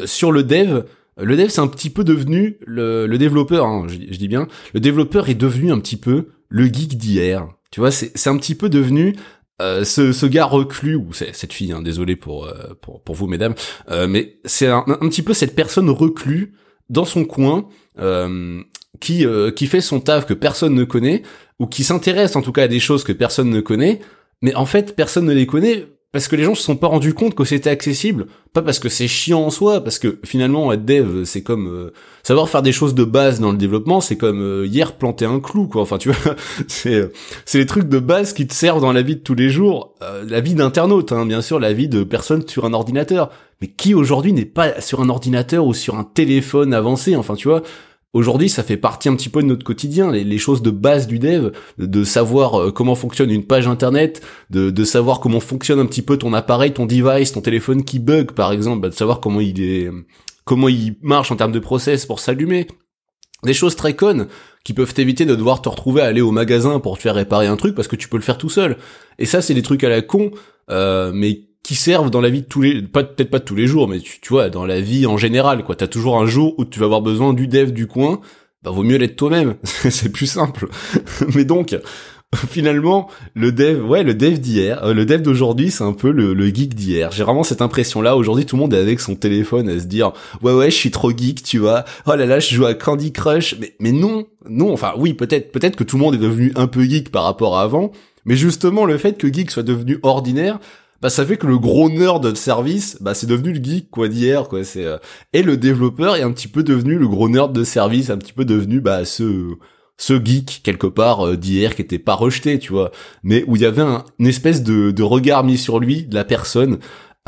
sur 0.04 0.32
le 0.32 0.42
dev. 0.42 0.84
Le 1.18 1.36
dev, 1.36 1.48
c'est 1.48 1.60
un 1.60 1.68
petit 1.68 1.90
peu 1.90 2.04
devenu 2.04 2.58
le, 2.66 3.06
le 3.06 3.18
développeur, 3.18 3.66
hein, 3.66 3.86
je, 3.88 3.96
dis 3.96 4.28
bien, 4.28 4.48
le 4.72 4.80
développeur 4.80 5.28
est 5.28 5.34
devenu 5.34 5.70
un 5.70 5.78
petit 5.78 5.96
peu 5.96 6.28
le 6.48 6.64
geek 6.64 6.96
d'hier. 6.96 7.48
Tu 7.70 7.80
vois, 7.80 7.90
c'est 7.90 8.28
un 8.28 8.36
petit 8.36 8.54
peu 8.54 8.68
devenu 8.68 9.16
euh, 9.60 9.84
ce, 9.84 10.12
ce, 10.12 10.26
gars 10.26 10.44
reclus 10.44 10.96
ou 10.96 11.12
cette 11.12 11.52
fille, 11.52 11.72
hein, 11.72 11.82
désolé 11.82 12.16
pour, 12.16 12.46
euh, 12.46 12.74
pour, 12.80 13.02
pour 13.02 13.14
vous 13.14 13.26
mesdames, 13.26 13.54
euh, 13.90 14.06
mais 14.08 14.38
c'est 14.44 14.66
un, 14.66 14.84
un, 14.88 15.08
petit 15.08 15.22
peu 15.22 15.34
cette 15.34 15.54
personne 15.54 15.88
reclue 15.90 16.54
dans 16.88 17.04
son 17.04 17.24
coin 17.24 17.68
qui 19.00 19.26
qui 19.56 19.66
fait 19.66 19.80
son 19.80 20.00
taf 20.00 20.26
que 20.26 20.34
personne 20.34 20.74
ne 20.74 20.84
connaît 20.84 21.22
ou 21.58 21.66
qui 21.66 21.84
s'intéresse 21.84 22.36
en 22.36 22.42
tout 22.42 22.52
cas 22.52 22.64
à 22.64 22.68
des 22.68 22.80
choses 22.80 23.04
que 23.04 23.12
personne 23.12 23.50
ne 23.50 23.60
connaît, 23.60 24.00
mais 24.40 24.54
en 24.54 24.66
fait 24.66 24.96
personne 24.96 25.26
ne 25.26 25.32
les 25.32 25.46
connaît 25.46 25.86
parce 26.12 26.28
que 26.28 26.36
les 26.36 26.44
gens 26.44 26.54
se 26.54 26.62
sont 26.62 26.76
pas 26.76 26.88
rendus 26.88 27.14
compte 27.14 27.34
que 27.34 27.44
c'était 27.44 27.70
accessible, 27.70 28.26
pas 28.52 28.60
parce 28.60 28.78
que 28.78 28.90
c'est 28.90 29.08
chiant 29.08 29.40
en 29.40 29.50
soi, 29.50 29.82
parce 29.82 29.98
que 29.98 30.18
finalement 30.24 30.70
être 30.72 30.84
dev 30.84 31.24
c'est 31.24 31.42
comme 31.42 31.66
euh, 31.68 31.92
savoir 32.22 32.50
faire 32.50 32.60
des 32.60 32.72
choses 32.72 32.94
de 32.94 33.04
base 33.04 33.40
dans 33.40 33.50
le 33.50 33.56
développement, 33.56 34.02
c'est 34.02 34.16
comme 34.16 34.42
euh, 34.42 34.66
hier 34.66 34.92
planter 34.92 35.24
un 35.24 35.40
clou 35.40 35.68
quoi. 35.68 35.80
Enfin 35.80 35.96
tu 35.96 36.10
vois, 36.10 36.36
c'est 36.68 36.94
euh, 36.94 37.12
c'est 37.46 37.58
les 37.58 37.66
trucs 37.66 37.88
de 37.88 37.98
base 37.98 38.34
qui 38.34 38.46
te 38.46 38.52
servent 38.52 38.82
dans 38.82 38.92
la 38.92 39.00
vie 39.00 39.16
de 39.16 39.22
tous 39.22 39.34
les 39.34 39.48
jours, 39.48 39.94
la 40.28 40.40
vie 40.40 40.54
d'internaute, 40.54 41.12
hein, 41.12 41.24
bien 41.24 41.40
sûr, 41.40 41.58
la 41.58 41.72
vie 41.72 41.88
de 41.88 42.04
personne 42.04 42.46
sur 42.46 42.66
un 42.66 42.74
ordinateur. 42.74 43.30
Mais 43.60 43.68
qui 43.68 43.94
aujourd'hui 43.94 44.32
n'est 44.32 44.44
pas 44.44 44.80
sur 44.80 45.00
un 45.02 45.08
ordinateur 45.08 45.64
ou 45.64 45.72
sur 45.72 45.94
un 45.94 46.02
téléphone 46.02 46.74
avancé 46.74 47.14
Enfin 47.14 47.36
tu 47.36 47.46
vois, 47.46 47.62
Aujourd'hui, 48.14 48.50
ça 48.50 48.62
fait 48.62 48.76
partie 48.76 49.08
un 49.08 49.16
petit 49.16 49.30
peu 49.30 49.42
de 49.42 49.46
notre 49.46 49.64
quotidien, 49.64 50.12
les, 50.12 50.38
choses 50.38 50.60
de 50.60 50.70
base 50.70 51.06
du 51.06 51.18
dev, 51.18 51.52
de, 51.78 52.04
savoir 52.04 52.60
euh, 52.60 52.70
comment 52.70 52.94
fonctionne 52.94 53.30
une 53.30 53.46
page 53.46 53.66
internet, 53.66 54.20
de, 54.50 54.84
savoir 54.84 55.18
comment 55.18 55.40
fonctionne 55.40 55.78
un 55.78 55.86
petit 55.86 56.02
peu 56.02 56.18
ton 56.18 56.34
appareil, 56.34 56.74
ton 56.74 56.84
device, 56.84 57.32
ton 57.32 57.40
téléphone 57.40 57.84
qui 57.84 57.98
bug 57.98 58.32
par 58.32 58.52
exemple, 58.52 58.82
bah, 58.82 58.90
de 58.90 58.94
savoir 58.94 59.20
comment 59.20 59.40
il 59.40 59.62
est, 59.62 59.90
comment 60.44 60.68
il 60.68 60.96
marche 61.00 61.32
en 61.32 61.36
termes 61.36 61.52
de 61.52 61.58
process 61.58 62.04
pour 62.04 62.20
s'allumer. 62.20 62.66
Des 63.44 63.54
choses 63.54 63.76
très 63.76 63.96
connes 63.96 64.28
qui 64.62 64.74
peuvent 64.74 64.92
t'éviter 64.92 65.24
de 65.24 65.34
devoir 65.34 65.62
te 65.62 65.68
retrouver 65.68 66.02
à 66.02 66.04
aller 66.04 66.20
au 66.20 66.30
magasin 66.30 66.80
pour 66.80 66.98
te 66.98 67.02
faire 67.02 67.14
réparer 67.14 67.46
un 67.46 67.56
truc 67.56 67.74
parce 67.74 67.88
que 67.88 67.96
tu 67.96 68.08
peux 68.08 68.18
le 68.18 68.22
faire 68.22 68.38
tout 68.38 68.50
seul. 68.50 68.76
Et 69.18 69.26
ça, 69.26 69.40
c'est 69.42 69.54
des 69.54 69.62
trucs 69.62 69.82
à 69.84 69.88
la 69.88 70.02
con, 70.02 70.30
euh, 70.70 71.10
mais 71.12 71.40
qui 71.62 71.74
servent 71.74 72.10
dans 72.10 72.20
la 72.20 72.30
vie 72.30 72.42
de 72.42 72.46
tous 72.46 72.62
les 72.62 72.82
pas 72.82 73.04
peut-être 73.04 73.30
pas 73.30 73.38
de 73.38 73.44
tous 73.44 73.54
les 73.54 73.66
jours 73.66 73.88
mais 73.88 74.00
tu, 74.00 74.20
tu 74.20 74.28
vois 74.30 74.50
dans 74.50 74.66
la 74.66 74.80
vie 74.80 75.06
en 75.06 75.16
général 75.16 75.64
quoi. 75.64 75.76
T'as 75.76 75.86
toujours 75.86 76.18
un 76.20 76.26
jour 76.26 76.54
où 76.58 76.64
tu 76.64 76.78
vas 76.78 76.86
avoir 76.86 77.02
besoin 77.02 77.34
du 77.34 77.46
dev 77.46 77.70
du 77.72 77.86
coin 77.86 78.20
bah 78.62 78.70
vaut 78.70 78.84
mieux 78.84 78.96
l'être 78.96 79.16
toi-même. 79.16 79.56
C'est 79.64 80.10
plus 80.10 80.26
simple. 80.26 80.68
Mais 81.34 81.44
donc 81.44 81.76
finalement 82.48 83.10
le 83.34 83.52
dev 83.52 83.84
ouais 83.84 84.02
le 84.02 84.14
dev 84.14 84.38
d'hier 84.38 84.82
euh, 84.84 84.94
le 84.94 85.04
dev 85.04 85.20
d'aujourd'hui 85.20 85.70
c'est 85.70 85.84
un 85.84 85.92
peu 85.92 86.10
le, 86.10 86.32
le 86.32 86.46
geek 86.46 86.74
d'hier. 86.74 87.12
J'ai 87.12 87.24
vraiment 87.24 87.42
cette 87.42 87.60
impression 87.60 88.00
là 88.00 88.16
aujourd'hui 88.16 88.46
tout 88.46 88.56
le 88.56 88.62
monde 88.62 88.72
est 88.72 88.78
avec 88.78 89.00
son 89.00 89.14
téléphone 89.16 89.68
à 89.68 89.78
se 89.78 89.84
dire 89.84 90.12
ouais 90.42 90.52
ouais 90.52 90.70
je 90.70 90.76
suis 90.76 90.90
trop 90.90 91.10
geek 91.10 91.42
tu 91.42 91.58
vois. 91.58 91.84
Oh 92.06 92.14
là 92.14 92.24
là 92.24 92.40
je 92.40 92.54
joue 92.54 92.64
à 92.64 92.74
Candy 92.74 93.12
Crush 93.12 93.56
mais 93.60 93.74
mais 93.80 93.92
non 93.92 94.26
non 94.48 94.72
enfin 94.72 94.94
oui 94.96 95.12
peut-être 95.12 95.52
peut-être 95.52 95.76
que 95.76 95.84
tout 95.84 95.96
le 95.98 96.02
monde 96.02 96.14
est 96.14 96.18
devenu 96.18 96.52
un 96.56 96.66
peu 96.66 96.82
geek 96.84 97.10
par 97.12 97.24
rapport 97.24 97.56
à 97.58 97.62
avant. 97.62 97.92
Mais 98.24 98.36
justement 98.36 98.86
le 98.86 98.96
fait 98.96 99.18
que 99.18 99.30
geek 99.30 99.50
soit 99.50 99.62
devenu 99.62 99.98
ordinaire 100.02 100.58
bah 101.02 101.10
ça 101.10 101.26
fait 101.26 101.36
que 101.36 101.48
le 101.48 101.58
gros 101.58 101.90
nerd 101.90 102.22
de 102.22 102.34
service, 102.36 102.96
bah 103.00 103.12
c'est 103.14 103.26
devenu 103.26 103.52
le 103.52 103.62
geek 103.62 103.90
quoi 103.90 104.08
d'hier 104.08 104.48
quoi. 104.48 104.64
C'est 104.64 104.84
euh, 104.84 104.98
et 105.32 105.42
le 105.42 105.56
développeur 105.56 106.16
est 106.16 106.22
un 106.22 106.32
petit 106.32 106.48
peu 106.48 106.62
devenu 106.62 106.96
le 106.96 107.08
gros 107.08 107.28
nerd 107.28 107.52
de 107.52 107.64
service, 107.64 108.08
un 108.08 108.18
petit 108.18 108.32
peu 108.32 108.44
devenu 108.44 108.80
bah 108.80 109.04
ce 109.04 109.56
ce 109.98 110.14
geek 110.24 110.60
quelque 110.62 110.86
part 110.86 111.26
euh, 111.26 111.36
d'hier 111.36 111.74
qui 111.74 111.82
était 111.82 111.98
pas 111.98 112.14
rejeté, 112.14 112.58
tu 112.58 112.72
vois, 112.72 112.92
mais 113.24 113.44
où 113.48 113.56
il 113.56 113.62
y 113.62 113.66
avait 113.66 113.82
un, 113.82 114.04
une 114.20 114.28
espèce 114.28 114.62
de, 114.62 114.92
de 114.92 115.02
regard 115.02 115.44
mis 115.44 115.58
sur 115.58 115.80
lui 115.80 116.04
de 116.04 116.14
la 116.14 116.24
personne 116.24 116.78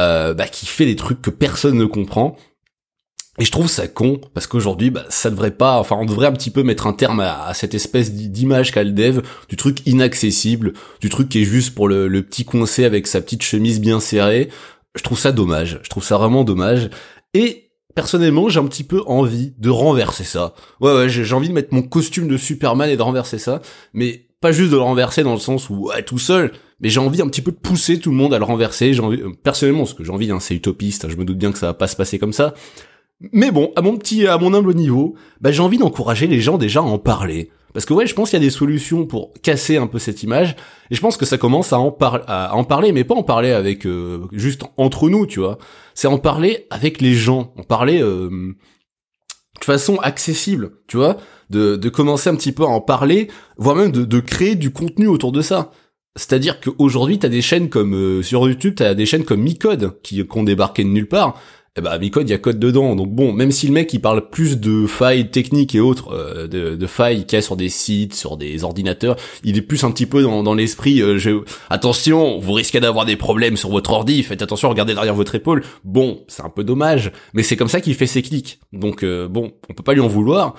euh, 0.00 0.34
bah, 0.34 0.46
qui 0.46 0.66
fait 0.66 0.86
des 0.86 0.96
trucs 0.96 1.22
que 1.22 1.30
personne 1.30 1.76
ne 1.76 1.84
comprend 1.84 2.36
et 3.38 3.44
je 3.44 3.50
trouve 3.50 3.68
ça 3.68 3.88
con 3.88 4.20
parce 4.32 4.46
qu'aujourd'hui, 4.46 4.90
bah, 4.90 5.04
ça 5.08 5.30
devrait 5.30 5.50
pas. 5.50 5.78
Enfin, 5.78 5.96
on 5.98 6.04
devrait 6.04 6.28
un 6.28 6.32
petit 6.32 6.50
peu 6.50 6.62
mettre 6.62 6.86
un 6.86 6.92
terme 6.92 7.20
à, 7.20 7.52
cette 7.54 7.74
espèce 7.74 8.12
d'image 8.12 8.70
qu'a 8.70 8.84
le 8.84 8.92
dev, 8.92 9.22
du 9.48 9.56
truc 9.56 9.84
inaccessible, 9.86 10.72
du 11.00 11.08
truc 11.08 11.28
qui 11.28 11.42
est 11.42 11.44
juste 11.44 11.74
pour 11.74 11.88
le, 11.88 12.08
petit 12.22 12.44
coincé 12.44 12.84
avec 12.84 13.06
sa 13.06 13.20
petite 13.20 13.42
chemise 13.42 13.80
bien 13.80 13.98
serrée. 13.98 14.50
Je 14.94 15.02
trouve 15.02 15.18
ça 15.18 15.32
dommage. 15.32 15.80
Je 15.82 15.90
trouve 15.90 16.04
ça 16.04 16.16
vraiment 16.16 16.44
dommage. 16.44 16.90
Et 17.34 17.72
personnellement, 17.96 18.48
j'ai 18.48 18.60
un 18.60 18.66
petit 18.66 18.84
peu 18.84 19.02
envie 19.06 19.52
de 19.58 19.70
renverser 19.70 20.24
ça. 20.24 20.54
Ouais, 20.80 20.94
ouais, 20.94 21.08
j'ai 21.08 21.34
envie 21.34 21.48
de 21.48 21.54
mettre 21.54 21.74
mon 21.74 21.82
costume 21.82 22.28
de 22.28 22.36
Superman 22.36 22.88
et 22.88 22.96
de 22.96 23.02
renverser 23.02 23.38
ça, 23.38 23.62
mais 23.92 24.28
pas 24.40 24.52
juste 24.52 24.70
de 24.70 24.76
le 24.76 24.82
renverser 24.82 25.24
dans 25.24 25.32
le 25.32 25.40
sens 25.40 25.70
où 25.70 25.88
ouais, 25.88 26.02
tout 26.02 26.18
seul, 26.18 26.52
mais 26.78 26.88
j'ai 26.88 27.00
envie 27.00 27.22
un 27.22 27.28
petit 27.28 27.42
peu 27.42 27.50
de 27.50 27.56
pousser 27.56 27.98
tout 27.98 28.10
le 28.10 28.16
monde 28.16 28.34
à 28.34 28.38
le 28.38 28.44
renverser. 28.44 28.92
J'ai 28.92 29.00
envie, 29.00 29.20
euh, 29.20 29.32
personnellement, 29.42 29.86
ce 29.86 29.94
que 29.94 30.04
j'ai 30.04 30.12
envie, 30.12 30.30
hein, 30.30 30.38
c'est 30.38 30.54
utopiste. 30.54 31.08
Je 31.08 31.16
me 31.16 31.24
doute 31.24 31.38
bien 31.38 31.50
que 31.50 31.58
ça 31.58 31.66
va 31.66 31.74
pas 31.74 31.86
se 31.88 31.96
passer 31.96 32.18
comme 32.18 32.32
ça. 32.32 32.54
Mais 33.32 33.50
bon, 33.50 33.72
à 33.76 33.82
mon 33.82 33.96
petit, 33.96 34.26
à 34.26 34.38
mon 34.38 34.54
humble 34.54 34.74
niveau, 34.74 35.14
bah, 35.40 35.52
j'ai 35.52 35.62
envie 35.62 35.78
d'encourager 35.78 36.26
les 36.26 36.40
gens 36.40 36.58
déjà 36.58 36.80
à 36.80 36.84
en 36.84 36.98
parler. 36.98 37.50
Parce 37.74 37.86
que 37.86 37.92
ouais, 37.92 38.06
je 38.06 38.14
pense 38.14 38.30
qu'il 38.30 38.38
y 38.38 38.42
a 38.42 38.46
des 38.46 38.50
solutions 38.50 39.04
pour 39.04 39.32
casser 39.42 39.76
un 39.76 39.88
peu 39.88 39.98
cette 39.98 40.22
image, 40.22 40.54
et 40.90 40.94
je 40.94 41.00
pense 41.00 41.16
que 41.16 41.26
ça 41.26 41.38
commence 41.38 41.72
à 41.72 41.80
en, 41.80 41.94
à 42.00 42.54
en 42.54 42.62
parler, 42.62 42.92
mais 42.92 43.02
pas 43.02 43.16
en 43.16 43.24
parler 43.24 43.50
avec 43.50 43.84
euh, 43.84 44.26
juste 44.32 44.62
entre 44.76 45.10
nous, 45.10 45.26
tu 45.26 45.40
vois. 45.40 45.58
C'est 45.92 46.06
en 46.06 46.18
parler 46.18 46.68
avec 46.70 47.00
les 47.00 47.14
gens, 47.14 47.52
en 47.58 47.64
parler 47.64 48.00
euh, 48.00 48.54
de 49.58 49.64
façon 49.64 49.96
accessible, 49.96 50.70
tu 50.86 50.96
vois, 50.96 51.16
de, 51.50 51.76
commencer 51.88 52.30
un 52.30 52.36
petit 52.36 52.52
peu 52.52 52.62
à 52.62 52.68
en 52.68 52.80
parler, 52.80 53.28
voire 53.56 53.74
même 53.74 53.90
de, 53.90 54.04
de 54.04 54.20
créer 54.20 54.54
du 54.54 54.70
contenu 54.72 55.08
autour 55.08 55.32
de 55.32 55.40
ça. 55.40 55.72
C'est-à-dire 56.16 56.60
qu'aujourd'hui, 56.60 57.18
t'as 57.18 57.28
des 57.28 57.42
chaînes 57.42 57.70
comme 57.70 57.94
euh, 57.94 58.22
sur 58.22 58.46
YouTube, 58.48 58.74
t'as 58.76 58.94
des 58.94 59.04
chaînes 59.04 59.24
comme 59.24 59.42
Micode 59.42 60.00
qui, 60.02 60.24
qui 60.24 60.38
ont 60.38 60.44
débarqué 60.44 60.84
de 60.84 60.90
nulle 60.90 61.08
part, 61.08 61.40
eh 61.76 61.80
ben, 61.80 61.98
Micode, 61.98 62.28
il 62.28 62.30
y 62.30 62.34
a 62.34 62.38
code 62.38 62.60
dedans. 62.60 62.94
Donc 62.94 63.10
bon, 63.10 63.32
même 63.32 63.50
si 63.50 63.66
le 63.66 63.72
mec 63.72 63.92
il 63.92 64.00
parle 64.00 64.28
plus 64.28 64.60
de 64.60 64.86
failles 64.86 65.30
techniques 65.30 65.74
et 65.74 65.80
autres, 65.80 66.12
euh, 66.12 66.46
de, 66.46 66.76
de, 66.76 66.86
failles 66.86 67.26
qu'il 67.26 67.36
y 67.36 67.38
a 67.38 67.42
sur 67.42 67.56
des 67.56 67.68
sites, 67.68 68.14
sur 68.14 68.36
des 68.36 68.62
ordinateurs, 68.62 69.16
il 69.42 69.56
est 69.58 69.62
plus 69.62 69.82
un 69.82 69.90
petit 69.90 70.06
peu 70.06 70.22
dans, 70.22 70.44
dans 70.44 70.54
l'esprit. 70.54 71.02
Euh, 71.02 71.40
attention, 71.70 72.38
vous 72.38 72.52
risquez 72.52 72.78
d'avoir 72.78 73.06
des 73.06 73.16
problèmes 73.16 73.56
sur 73.56 73.70
votre 73.70 73.90
ordi. 73.90 74.22
Faites 74.22 74.40
attention, 74.40 74.68
regardez 74.68 74.94
derrière 74.94 75.16
votre 75.16 75.34
épaule. 75.34 75.64
Bon, 75.82 76.22
c'est 76.28 76.44
un 76.44 76.48
peu 76.48 76.62
dommage, 76.62 77.10
mais 77.32 77.42
c'est 77.42 77.56
comme 77.56 77.68
ça 77.68 77.80
qu'il 77.80 77.94
fait 77.96 78.06
ses 78.06 78.22
clics. 78.22 78.60
Donc 78.72 79.02
euh, 79.02 79.26
bon, 79.26 79.50
on 79.68 79.74
peut 79.74 79.82
pas 79.82 79.94
lui 79.94 80.00
en 80.00 80.06
vouloir. 80.08 80.54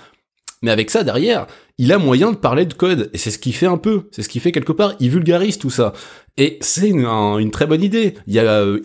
Mais 0.66 0.72
avec 0.72 0.90
ça 0.90 1.04
derrière, 1.04 1.46
il 1.78 1.94
a 1.94 2.00
moyen 2.00 2.32
de 2.32 2.38
parler 2.38 2.66
de 2.66 2.74
code. 2.74 3.12
Et 3.14 3.20
c'est 3.20 3.30
ce 3.30 3.38
qu'il 3.38 3.54
fait 3.54 3.68
un 3.68 3.78
peu. 3.78 4.10
C'est 4.10 4.24
ce 4.24 4.30
qu'il 4.30 4.42
fait 4.42 4.52
quelque 4.52 4.72
part. 4.72 4.96
Il 5.00 5.12
vulgarise 5.12 5.60
tout 5.60 5.70
ça. 5.70 5.94
Et 6.38 6.58
c'est 6.60 6.90
une, 6.90 7.52
très 7.52 7.68
bonne 7.68 7.84
idée. 7.84 8.16
Il 8.26 8.34
y 8.34 8.40
a 8.40 8.46
euh, 8.46 8.80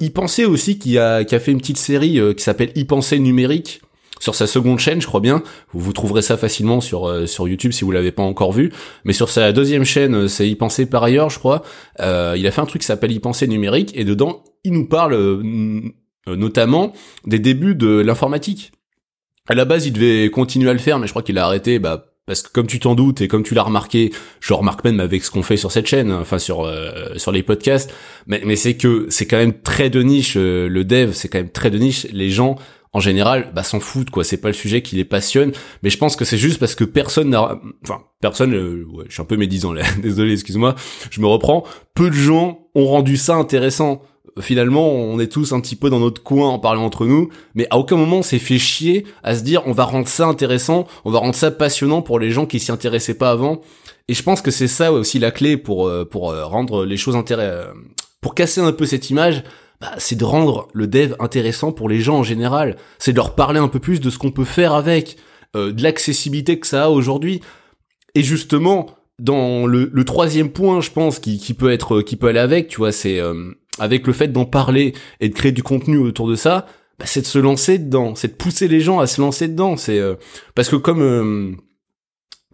aussi 0.46 0.78
qui 0.78 0.98
a, 0.98 1.24
qui 1.24 1.34
a 1.34 1.40
fait 1.40 1.52
une 1.52 1.58
petite 1.58 1.78
série 1.78 2.20
euh, 2.20 2.34
qui 2.34 2.44
s'appelle 2.44 2.70
y 2.76 2.86
numérique 3.18 3.80
sur 4.18 4.34
sa 4.34 4.46
seconde 4.46 4.78
chaîne, 4.78 5.00
je 5.00 5.06
crois 5.06 5.20
bien. 5.20 5.42
Vous, 5.72 5.92
trouverez 5.94 6.20
ça 6.20 6.36
facilement 6.36 6.82
sur 6.82 7.08
euh, 7.08 7.24
sur 7.24 7.48
YouTube 7.48 7.72
si 7.72 7.86
vous 7.86 7.92
l'avez 7.92 8.12
pas 8.12 8.22
encore 8.22 8.52
vu. 8.52 8.70
Mais 9.04 9.14
sur 9.14 9.30
sa 9.30 9.50
deuxième 9.52 9.84
chaîne, 9.84 10.28
c'est 10.28 10.50
y 10.50 10.54
par 10.54 11.02
ailleurs, 11.02 11.30
je 11.30 11.38
crois. 11.38 11.62
il 11.98 12.46
a 12.46 12.50
fait 12.50 12.60
un 12.60 12.66
truc 12.66 12.82
qui 12.82 12.86
s'appelle 12.86 13.10
y 13.12 13.48
numérique 13.48 13.92
et 13.94 14.04
dedans, 14.04 14.44
il 14.64 14.74
nous 14.74 14.86
parle 14.86 15.42
notamment 16.26 16.92
des 17.24 17.38
débuts 17.38 17.74
de 17.74 18.00
l'informatique. 18.00 18.72
À 19.50 19.54
la 19.56 19.64
base, 19.64 19.84
il 19.84 19.92
devait 19.92 20.30
continuer 20.30 20.70
à 20.70 20.72
le 20.72 20.78
faire, 20.78 21.00
mais 21.00 21.08
je 21.08 21.12
crois 21.12 21.22
qu'il 21.22 21.36
a 21.36 21.44
arrêté, 21.44 21.80
bah 21.80 22.06
parce 22.24 22.42
que 22.42 22.52
comme 22.52 22.68
tu 22.68 22.78
t'en 22.78 22.94
doutes 22.94 23.20
et 23.20 23.26
comme 23.26 23.42
tu 23.42 23.54
l'as 23.54 23.64
remarqué, 23.64 24.12
je 24.38 24.54
remarque 24.54 24.84
même 24.84 25.00
avec 25.00 25.24
ce 25.24 25.32
qu'on 25.32 25.42
fait 25.42 25.56
sur 25.56 25.72
cette 25.72 25.88
chaîne, 25.88 26.12
enfin 26.12 26.38
sur 26.38 26.64
euh, 26.64 27.16
sur 27.16 27.32
les 27.32 27.42
podcasts, 27.42 27.92
mais, 28.28 28.42
mais 28.46 28.54
c'est 28.54 28.76
que 28.76 29.06
c'est 29.10 29.26
quand 29.26 29.38
même 29.38 29.60
très 29.60 29.90
de 29.90 30.02
niche 30.02 30.34
euh, 30.36 30.68
le 30.68 30.84
dev, 30.84 31.10
c'est 31.12 31.26
quand 31.26 31.38
même 31.38 31.50
très 31.50 31.70
de 31.70 31.78
niche. 31.78 32.06
Les 32.12 32.30
gens 32.30 32.54
en 32.92 33.00
général 33.00 33.50
bah 33.52 33.64
s'en 33.64 33.80
foutent 33.80 34.10
quoi, 34.10 34.22
c'est 34.22 34.36
pas 34.36 34.46
le 34.46 34.54
sujet 34.54 34.82
qui 34.82 34.94
les 34.94 35.04
passionne, 35.04 35.50
mais 35.82 35.90
je 35.90 35.98
pense 35.98 36.14
que 36.14 36.24
c'est 36.24 36.38
juste 36.38 36.60
parce 36.60 36.76
que 36.76 36.84
personne 36.84 37.30
n'a 37.30 37.60
enfin 37.82 38.02
personne 38.20 38.54
euh, 38.54 38.86
ouais, 38.92 39.06
je 39.08 39.14
suis 39.14 39.22
un 39.22 39.24
peu 39.24 39.36
médisant 39.36 39.72
là, 39.72 39.82
désolé, 40.00 40.34
excuse-moi, 40.34 40.76
je 41.10 41.20
me 41.20 41.26
reprends, 41.26 41.64
peu 41.96 42.10
de 42.10 42.14
gens 42.14 42.68
ont 42.76 42.86
rendu 42.86 43.16
ça 43.16 43.34
intéressant 43.34 44.02
finalement, 44.40 44.90
on 44.90 45.18
est 45.18 45.30
tous 45.30 45.52
un 45.52 45.60
petit 45.60 45.76
peu 45.76 45.90
dans 45.90 46.00
notre 46.00 46.22
coin 46.22 46.48
en 46.48 46.58
parlant 46.58 46.84
entre 46.84 47.06
nous, 47.06 47.28
mais 47.54 47.66
à 47.70 47.78
aucun 47.78 47.96
moment 47.96 48.18
on 48.18 48.22
s'est 48.22 48.38
fait 48.38 48.58
chier 48.58 49.06
à 49.22 49.34
se 49.34 49.42
dire 49.42 49.62
on 49.66 49.72
va 49.72 49.84
rendre 49.84 50.08
ça 50.08 50.26
intéressant, 50.26 50.86
on 51.04 51.10
va 51.10 51.18
rendre 51.18 51.34
ça 51.34 51.50
passionnant 51.50 52.02
pour 52.02 52.18
les 52.18 52.30
gens 52.30 52.46
qui 52.46 52.60
s'y 52.60 52.72
intéressaient 52.72 53.14
pas 53.14 53.30
avant. 53.30 53.60
Et 54.08 54.14
je 54.14 54.22
pense 54.22 54.42
que 54.42 54.50
c'est 54.50 54.68
ça 54.68 54.92
aussi 54.92 55.18
la 55.18 55.30
clé 55.30 55.56
pour 55.56 55.86
euh, 55.86 56.04
pour 56.04 56.30
euh, 56.30 56.44
rendre 56.44 56.84
les 56.84 56.96
choses 56.96 57.16
pour 58.20 58.34
casser 58.34 58.60
un 58.60 58.72
peu 58.72 58.84
cette 58.84 59.10
image, 59.10 59.42
bah, 59.80 59.92
c'est 59.96 60.16
de 60.16 60.24
rendre 60.24 60.68
le 60.74 60.86
dev 60.86 61.14
intéressant 61.20 61.72
pour 61.72 61.88
les 61.88 62.00
gens 62.00 62.18
en 62.18 62.22
général. 62.22 62.76
C'est 62.98 63.12
de 63.12 63.16
leur 63.16 63.34
parler 63.34 63.58
un 63.58 63.68
peu 63.68 63.78
plus 63.78 64.00
de 64.00 64.10
ce 64.10 64.18
qu'on 64.18 64.30
peut 64.30 64.44
faire 64.44 64.74
avec, 64.74 65.16
euh, 65.56 65.72
de 65.72 65.82
l'accessibilité 65.82 66.58
que 66.58 66.66
ça 66.66 66.84
a 66.84 66.88
aujourd'hui. 66.90 67.40
Et 68.14 68.22
justement, 68.22 68.90
dans 69.18 69.66
le, 69.66 70.04
troisième 70.04 70.50
point, 70.50 70.80
je 70.80 70.90
pense, 70.90 71.18
qui, 71.18 71.38
qui 71.38 71.54
peut 71.54 71.70
être, 71.70 72.02
qui 72.02 72.16
peut 72.16 72.28
aller 72.28 72.40
avec, 72.40 72.68
tu 72.68 72.78
vois, 72.78 72.92
c'est 72.92 73.20
euh, 73.20 73.52
avec 73.78 74.06
le 74.06 74.12
fait 74.12 74.28
d'en 74.28 74.44
parler 74.44 74.94
et 75.20 75.28
de 75.28 75.34
créer 75.34 75.52
du 75.52 75.62
contenu 75.62 75.98
autour 75.98 76.28
de 76.28 76.34
ça, 76.34 76.66
bah, 76.98 77.06
c'est 77.06 77.22
de 77.22 77.26
se 77.26 77.38
lancer 77.38 77.78
dedans, 77.78 78.14
c'est 78.14 78.28
de 78.28 78.34
pousser 78.34 78.68
les 78.68 78.80
gens 78.80 79.00
à 79.00 79.06
se 79.06 79.20
lancer 79.20 79.48
dedans. 79.48 79.76
C'est 79.76 79.98
euh, 79.98 80.14
parce 80.54 80.68
que 80.68 80.76
comme 80.76 81.02
euh, 81.02 81.52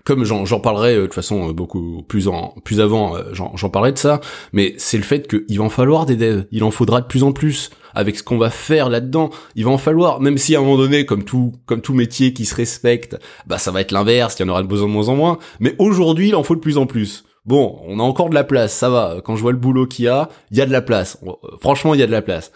comme 0.04 0.24
j'en 0.24 0.60
parlerai 0.60 0.94
de 0.94 1.02
toute 1.02 1.14
façon 1.14 1.50
beaucoup 1.50 2.04
plus 2.06 2.28
en 2.28 2.54
plus 2.64 2.80
avant, 2.80 3.16
j'en 3.32 3.70
parlerai 3.70 3.92
de 3.92 3.98
ça, 3.98 4.20
mais 4.52 4.74
c'est 4.78 4.98
le 4.98 5.02
fait 5.02 5.26
qu'il 5.26 5.58
va 5.58 5.64
en 5.64 5.68
falloir 5.68 6.06
des 6.06 6.14
devs, 6.14 6.44
il 6.52 6.62
en 6.62 6.70
faudra 6.70 7.00
de 7.00 7.06
plus 7.06 7.24
en 7.24 7.32
plus 7.32 7.70
avec 7.96 8.16
ce 8.16 8.22
qu'on 8.22 8.38
va 8.38 8.50
faire 8.50 8.88
là-dedans. 8.88 9.30
Il 9.56 9.64
va 9.64 9.72
en 9.72 9.78
falloir, 9.78 10.20
même 10.20 10.38
si 10.38 10.54
à 10.54 10.60
un 10.60 10.62
moment 10.62 10.76
donné, 10.76 11.06
comme 11.06 11.24
tout, 11.24 11.54
comme 11.64 11.80
tout 11.80 11.94
métier 11.94 12.32
qui 12.32 12.44
se 12.44 12.54
respecte, 12.54 13.18
bah 13.46 13.58
ça 13.58 13.72
va 13.72 13.80
être 13.80 13.90
l'inverse, 13.90 14.36
il 14.38 14.42
y 14.42 14.44
en 14.44 14.50
aura 14.50 14.62
besoin 14.62 14.86
de 14.86 14.92
moins 14.92 15.08
en 15.08 15.16
moins. 15.16 15.38
Mais 15.58 15.74
aujourd'hui, 15.78 16.28
il 16.28 16.36
en 16.36 16.44
faut 16.44 16.54
de 16.54 16.60
plus 16.60 16.78
en 16.78 16.86
plus. 16.86 17.24
Bon, 17.46 17.80
on 17.86 18.00
a 18.00 18.02
encore 18.02 18.28
de 18.28 18.34
la 18.34 18.44
place, 18.44 18.74
ça 18.74 18.90
va. 18.90 19.20
Quand 19.24 19.36
je 19.36 19.42
vois 19.42 19.52
le 19.52 19.58
boulot 19.58 19.86
qu'il 19.86 20.06
y 20.06 20.08
a, 20.08 20.28
il 20.50 20.56
y 20.56 20.60
a 20.60 20.66
de 20.66 20.72
la 20.72 20.82
place. 20.82 21.18
Franchement, 21.60 21.94
il 21.94 22.00
y 22.00 22.02
a 22.02 22.06
de 22.06 22.12
la 22.12 22.22
place. 22.22 22.50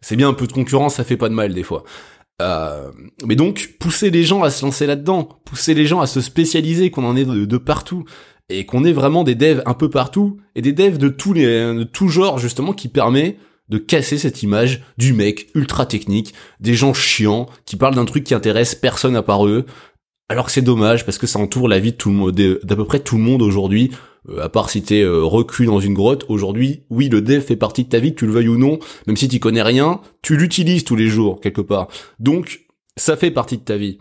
C'est 0.00 0.16
bien 0.16 0.28
un 0.28 0.32
peu 0.32 0.46
de 0.46 0.52
concurrence, 0.52 0.94
ça 0.94 1.04
fait 1.04 1.18
pas 1.18 1.28
de 1.28 1.34
mal 1.34 1.52
des 1.52 1.62
fois. 1.62 1.84
Euh, 2.40 2.90
mais 3.26 3.36
donc, 3.36 3.76
pousser 3.78 4.10
les 4.10 4.24
gens 4.24 4.42
à 4.42 4.50
se 4.50 4.64
lancer 4.64 4.86
là-dedans, 4.86 5.28
pousser 5.44 5.74
les 5.74 5.84
gens 5.84 6.00
à 6.00 6.06
se 6.06 6.22
spécialiser, 6.22 6.90
qu'on 6.90 7.04
en 7.04 7.16
ait 7.16 7.26
de, 7.26 7.56
partout, 7.58 8.04
et 8.48 8.64
qu'on 8.64 8.84
ait 8.84 8.94
vraiment 8.94 9.24
des 9.24 9.34
devs 9.34 9.62
un 9.66 9.74
peu 9.74 9.90
partout, 9.90 10.38
et 10.54 10.62
des 10.62 10.72
devs 10.72 10.96
de 10.96 11.08
tous 11.08 11.34
les, 11.34 11.74
de 11.74 11.84
tout 11.84 12.08
genre 12.08 12.38
justement, 12.38 12.72
qui 12.72 12.88
permet 12.88 13.36
de 13.68 13.76
casser 13.78 14.16
cette 14.16 14.42
image 14.42 14.82
du 14.96 15.12
mec 15.12 15.48
ultra 15.54 15.84
technique, 15.84 16.34
des 16.60 16.74
gens 16.74 16.94
chiants 16.94 17.46
qui 17.66 17.76
parlent 17.76 17.94
d'un 17.94 18.06
truc 18.06 18.24
qui 18.24 18.34
intéresse 18.34 18.74
personne 18.74 19.16
à 19.16 19.22
part 19.22 19.46
eux. 19.46 19.66
Alors 20.28 20.46
que 20.46 20.52
c'est 20.52 20.62
dommage 20.62 21.04
parce 21.04 21.18
que 21.18 21.26
ça 21.26 21.38
entoure 21.38 21.68
la 21.68 21.78
vie 21.78 21.92
de 21.92 21.96
tout 21.96 22.08
le 22.08 22.14
monde, 22.14 22.32
d'à 22.32 22.76
peu 22.76 22.84
près 22.84 23.00
tout 23.00 23.16
le 23.16 23.22
monde 23.22 23.42
aujourd'hui. 23.42 23.90
Euh, 24.28 24.42
à 24.42 24.48
part 24.48 24.70
si 24.70 24.82
t'es 24.82 25.02
euh, 25.02 25.22
recul 25.24 25.66
dans 25.66 25.80
une 25.80 25.94
grotte, 25.94 26.24
aujourd'hui, 26.28 26.84
oui, 26.90 27.08
le 27.08 27.22
dev 27.22 27.40
fait 27.40 27.56
partie 27.56 27.84
de 27.84 27.88
ta 27.88 27.98
vie, 27.98 28.14
que 28.14 28.20
tu 28.20 28.26
le 28.26 28.32
veuilles 28.32 28.48
ou 28.48 28.58
non, 28.58 28.78
même 29.06 29.16
si 29.16 29.28
tu 29.28 29.40
connais 29.40 29.62
rien, 29.62 30.00
tu 30.22 30.36
l'utilises 30.36 30.84
tous 30.84 30.96
les 30.96 31.08
jours, 31.08 31.40
quelque 31.40 31.60
part. 31.60 31.88
Donc, 32.18 32.66
ça 32.96 33.16
fait 33.16 33.30
partie 33.30 33.56
de 33.56 33.62
ta 33.62 33.76
vie. 33.76 33.98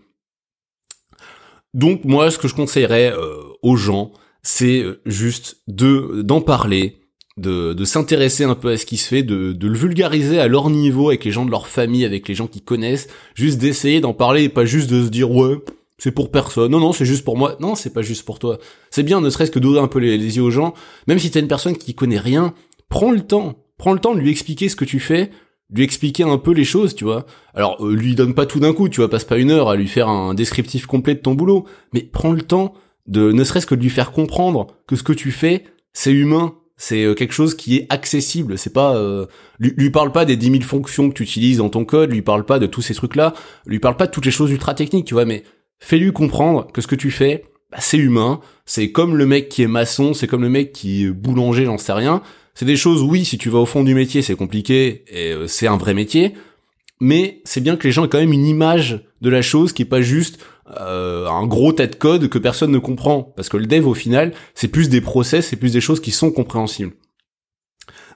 Donc, 1.74 2.04
moi, 2.04 2.32
ce 2.32 2.38
que 2.38 2.48
je 2.48 2.56
conseillerais 2.56 3.14
euh, 3.14 3.38
aux 3.62 3.76
gens, 3.76 4.12
c'est 4.42 4.84
juste 5.06 5.62
de 5.68 6.22
d'en 6.22 6.42
parler, 6.42 7.02
de, 7.38 7.74
de 7.74 7.86
s'intéresser 7.86 8.44
un 8.44 8.56
peu 8.56 8.70
à 8.70 8.78
ce 8.78 8.86
qui 8.86 8.98
se 8.98 9.08
fait, 9.08 9.24
de, 9.24 9.54
de 9.54 9.68
le 9.68 9.78
vulgariser 9.78 10.40
à 10.40 10.48
leur 10.48 10.70
niveau 10.70 11.10
avec 11.10 11.26
les 11.26 11.32
gens 11.32 11.46
de 11.46 11.52
leur 11.52 11.68
famille, 11.68 12.06
avec 12.06 12.28
les 12.28 12.36
gens 12.36 12.48
qui 12.48 12.62
connaissent, 12.62 13.08
juste 13.36 13.60
d'essayer 13.60 14.02
d'en 14.02 14.14
parler 14.14 14.44
et 14.44 14.50
pas 14.50 14.66
juste 14.66 14.90
de 14.90 15.04
se 15.04 15.10
dire 15.10 15.32
ouais 15.32 15.58
c'est 16.00 16.12
pour 16.12 16.32
personne, 16.32 16.72
non 16.72 16.80
non 16.80 16.94
c'est 16.94 17.06
juste 17.06 17.24
pour 17.24 17.38
moi, 17.38 17.58
non 17.60 17.76
c'est 17.76 17.94
pas 17.94 18.02
juste 18.02 18.24
pour 18.24 18.40
toi, 18.40 18.58
c'est 18.90 19.04
bien 19.04 19.22
ne 19.22 19.30
serait-ce 19.30 19.52
que 19.52 19.60
d'ouvrir 19.60 19.84
un 19.84 19.88
peu 19.88 20.00
les, 20.00 20.18
yeux 20.18 20.42
aux 20.42 20.52
gens, 20.52 20.74
même 21.08 21.20
si 21.20 21.30
t'es 21.30 21.40
une 21.40 21.48
personne 21.48 21.78
qui 21.78 21.94
connaît 21.94 22.18
rien, 22.18 22.54
prends 22.90 23.12
le 23.12 23.22
temps, 23.22 23.56
prends 23.78 23.94
le 23.94 24.00
temps 24.00 24.16
de 24.16 24.20
lui 24.20 24.32
expliquer 24.32 24.70
ce 24.70 24.76
que 24.76 24.86
tu 24.86 25.00
fais, 25.00 25.30
lui 25.72 25.84
expliquer 25.84 26.24
un 26.24 26.38
peu 26.38 26.52
les 26.52 26.64
choses, 26.64 26.96
tu 26.96 27.04
vois. 27.04 27.26
Alors 27.54 27.86
euh, 27.86 27.94
lui 27.94 28.16
donne 28.16 28.34
pas 28.34 28.46
tout 28.46 28.60
d'un 28.60 28.74
coup, 28.74 28.90
tu 28.90 29.02
vois, 29.02 29.10
passe 29.10 29.26
pas 29.26 29.38
une 29.38 29.52
heure 29.52 29.70
à 29.70 29.76
lui 29.76 29.88
faire 29.88 30.10
un 30.10 30.34
descriptif 30.34 30.88
complet 30.88 31.14
de 31.14 31.20
ton 31.20 31.36
boulot, 31.36 31.66
mais 31.94 32.02
prends 32.02 32.32
le 32.32 32.42
temps 32.42 32.74
de 33.06 33.32
ne 33.32 33.44
serait-ce 33.44 33.68
que 33.68 33.76
de 33.76 33.82
lui 33.82 33.90
faire 33.90 34.12
comprendre 34.12 34.68
que 34.88 34.96
ce 34.96 35.04
que 35.04 35.14
tu 35.14 35.32
fais, 35.32 35.66
c'est 35.94 36.12
humain, 36.12 36.56
c'est 36.78 37.04
euh, 37.04 37.14
quelque 37.14 37.34
chose 37.34 37.56
qui 37.56 37.76
est 37.76 37.88
accessible. 37.90 38.58
C'est 38.58 38.74
pas, 38.74 38.96
euh, 38.96 39.26
lui, 39.60 39.74
lui, 39.76 39.90
parle 39.90 40.12
pas 40.12 40.26
des 40.26 40.38
10 40.38 40.52
000 40.52 40.62
fonctions 40.62 41.10
que 41.10 41.14
tu 41.14 41.24
utilises 41.24 41.58
dans 41.58 41.70
ton 41.70 41.86
code, 41.86 42.12
lui 42.12 42.22
parle 42.22 42.46
pas 42.46 42.58
de 42.58 42.68
tous 42.68 42.82
ces 42.82 42.94
trucs-là, 42.94 43.34
lui 43.66 43.80
parle 43.80 43.98
pas 43.98 44.08
de 44.08 44.12
toutes 44.12 44.26
les 44.26 44.32
choses 44.32 44.50
ultra 44.50 44.74
techniques, 44.74 45.06
tu 45.06 45.14
vois. 45.14 45.26
Mais 45.26 45.44
fais-lui 45.80 46.12
comprendre 46.12 46.68
que 46.72 46.82
ce 46.82 46.88
que 46.88 46.96
tu 46.96 47.12
fais, 47.12 47.46
bah, 47.72 47.78
c'est 47.82 47.98
humain. 47.98 48.42
C'est 48.66 48.92
comme 48.92 49.18
le 49.18 49.26
mec 49.26 49.50
qui 49.50 49.64
est 49.64 49.68
maçon, 49.68 50.14
c'est 50.14 50.28
comme 50.28 50.42
le 50.42 50.50
mec 50.50 50.74
qui 50.74 51.06
est 51.06 51.10
boulanger, 51.10 51.66
j'en 51.66 51.78
sais 51.78 51.94
rien. 51.94 52.22
C'est 52.54 52.66
des 52.66 52.78
choses, 52.78 53.02
oui, 53.02 53.26
si 53.26 53.38
tu 53.38 53.50
vas 53.50 53.60
au 53.60 53.66
fond 53.66 53.84
du 53.84 53.96
métier, 53.96 54.22
c'est 54.22 54.36
compliqué 54.36 55.06
et 55.08 55.32
euh, 55.32 55.48
c'est 55.48 55.68
un 55.68 55.78
vrai 55.78 55.94
métier. 55.94 56.34
Mais 57.00 57.42
c'est 57.46 57.62
bien 57.62 57.78
que 57.78 57.88
les 57.88 57.94
gens 57.94 58.04
aient 58.04 58.10
quand 58.10 58.20
même 58.20 58.34
une 58.34 58.46
image 58.46 59.06
de 59.22 59.30
la 59.30 59.42
chose 59.42 59.72
qui 59.72 59.84
est 59.84 59.86
pas 59.86 60.02
juste 60.02 60.40
euh, 60.80 61.28
un 61.28 61.48
gros 61.48 61.72
tas 61.72 61.88
de 61.88 61.96
code 61.96 62.28
que 62.28 62.38
personne 62.38 62.72
ne 62.72 62.80
comprend. 62.80 63.24
Parce 63.24 63.48
que 63.48 63.58
le 63.58 63.66
dev, 63.66 63.88
au 63.88 63.94
final, 63.94 64.34
c'est 64.54 64.68
plus 64.68 64.90
des 64.90 65.00
process, 65.00 65.48
c'est 65.48 65.56
plus 65.56 65.72
des 65.72 65.82
choses 65.82 66.02
qui 66.02 66.12
sont 66.12 66.32
compréhensibles. 66.32 66.92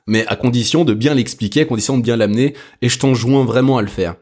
Mais 0.06 0.28
à 0.28 0.36
condition 0.36 0.84
de 0.84 0.94
bien 0.94 1.14
l'expliquer, 1.14 1.62
à 1.62 1.66
condition 1.66 1.98
de 1.98 2.04
bien 2.04 2.18
l'amener, 2.18 2.56
et 2.82 2.90
je 2.90 3.00
t'enjoins 3.00 3.46
vraiment 3.46 3.78
à 3.78 3.82
le 3.82 3.88
faire. 3.88 4.16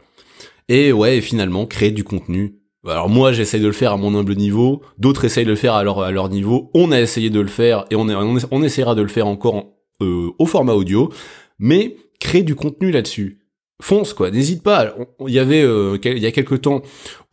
Et 0.69 0.91
ouais, 0.91 1.17
et 1.17 1.21
finalement, 1.21 1.65
créer 1.65 1.91
du 1.91 2.03
contenu. 2.03 2.60
Alors 2.87 3.09
moi, 3.09 3.31
j'essaye 3.31 3.61
de 3.61 3.67
le 3.67 3.73
faire 3.73 3.93
à 3.93 3.97
mon 3.97 4.15
humble 4.15 4.35
niveau, 4.35 4.81
d'autres 4.97 5.25
essayent 5.25 5.45
de 5.45 5.51
le 5.51 5.55
faire 5.55 5.75
à 5.75 5.83
leur, 5.83 6.01
à 6.01 6.11
leur 6.11 6.29
niveau, 6.29 6.71
on 6.73 6.91
a 6.91 6.99
essayé 6.99 7.29
de 7.29 7.39
le 7.39 7.47
faire, 7.47 7.85
et 7.91 7.95
on, 7.95 8.07
on, 8.09 8.63
essaiera 8.63 8.95
de 8.95 9.01
le 9.03 9.07
faire 9.07 9.27
encore 9.27 9.65
euh, 10.01 10.31
au 10.39 10.47
format 10.47 10.73
audio, 10.73 11.11
mais 11.59 11.95
créer 12.19 12.41
du 12.41 12.55
contenu 12.55 12.91
là-dessus. 12.91 13.41
Fonce 13.81 14.13
quoi, 14.13 14.29
n'hésite 14.29 14.61
pas. 14.61 14.93
Il 15.27 15.33
y 15.33 15.39
avait 15.39 15.63
euh, 15.63 15.97
il 16.05 16.19
y 16.19 16.27
a 16.27 16.31
quelques 16.31 16.61
temps, 16.61 16.83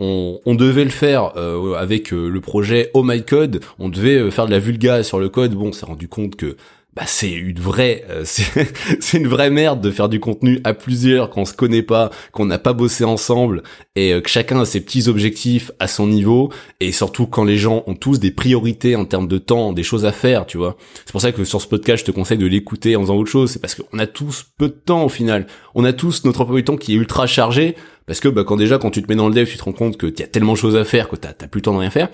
on, 0.00 0.40
on 0.46 0.54
devait 0.54 0.84
le 0.84 0.90
faire 0.90 1.36
euh, 1.36 1.74
avec 1.74 2.12
euh, 2.12 2.28
le 2.28 2.40
projet 2.40 2.90
Oh 2.94 3.02
My 3.02 3.22
Code, 3.22 3.60
on 3.78 3.90
devait 3.90 4.30
faire 4.30 4.46
de 4.46 4.50
la 4.50 4.58
vulga 4.58 5.02
sur 5.02 5.18
le 5.18 5.28
code. 5.28 5.54
Bon, 5.54 5.68
on 5.68 5.72
s'est 5.72 5.86
rendu 5.86 6.08
compte 6.08 6.36
que 6.36 6.56
bah 6.98 7.04
c'est 7.06 7.30
une 7.30 7.60
vraie 7.60 8.04
euh, 8.10 8.24
c'est 8.24 9.18
une 9.18 9.28
vraie 9.28 9.50
merde 9.50 9.80
de 9.80 9.92
faire 9.92 10.08
du 10.08 10.18
contenu 10.18 10.60
à 10.64 10.74
plusieurs 10.74 11.30
qu'on 11.30 11.44
se 11.44 11.52
connaît 11.52 11.84
pas 11.84 12.10
qu'on 12.32 12.44
n'a 12.44 12.58
pas 12.58 12.72
bossé 12.72 13.04
ensemble 13.04 13.62
et 13.94 14.12
euh, 14.12 14.20
que 14.20 14.28
chacun 14.28 14.58
a 14.58 14.64
ses 14.64 14.80
petits 14.80 15.08
objectifs 15.08 15.70
à 15.78 15.86
son 15.86 16.08
niveau 16.08 16.52
et 16.80 16.90
surtout 16.90 17.28
quand 17.28 17.44
les 17.44 17.56
gens 17.56 17.84
ont 17.86 17.94
tous 17.94 18.18
des 18.18 18.32
priorités 18.32 18.96
en 18.96 19.04
termes 19.04 19.28
de 19.28 19.38
temps 19.38 19.72
des 19.72 19.84
choses 19.84 20.04
à 20.06 20.10
faire 20.10 20.44
tu 20.44 20.58
vois. 20.58 20.76
C'est 21.04 21.12
pour 21.12 21.20
ça 21.20 21.30
que 21.30 21.44
sur 21.44 21.62
ce 21.62 21.68
podcast 21.68 22.04
je 22.04 22.10
te 22.10 22.16
conseille 22.16 22.38
de 22.38 22.46
l'écouter 22.46 22.96
en 22.96 23.02
faisant 23.02 23.16
autre 23.16 23.30
chose 23.30 23.52
c'est 23.52 23.60
parce 23.60 23.76
qu'on 23.76 23.98
a 24.00 24.08
tous 24.08 24.46
peu 24.58 24.66
de 24.66 24.72
temps 24.72 25.04
au 25.04 25.08
final. 25.08 25.46
On 25.76 25.84
a 25.84 25.92
tous 25.92 26.24
notre 26.24 26.40
emploi 26.40 26.56
du 26.56 26.64
temps 26.64 26.76
qui 26.76 26.94
est 26.94 26.96
ultra 26.96 27.28
chargé 27.28 27.76
parce 28.06 28.18
que 28.18 28.26
bah, 28.26 28.42
quand 28.42 28.56
déjà 28.56 28.78
quand 28.78 28.90
tu 28.90 29.04
te 29.04 29.08
mets 29.08 29.14
dans 29.14 29.28
le 29.28 29.34
dev 29.34 29.46
tu 29.46 29.56
te 29.56 29.62
rends 29.62 29.72
compte 29.72 29.98
que 29.98 30.08
tu 30.08 30.24
as 30.24 30.26
tellement 30.26 30.54
de 30.54 30.58
choses 30.58 30.74
à 30.74 30.84
faire 30.84 31.08
que 31.08 31.14
t'as 31.14 31.32
plus 31.32 31.60
le 31.60 31.62
temps 31.62 31.74
de 31.74 31.78
rien 31.78 31.90
faire. 31.90 32.08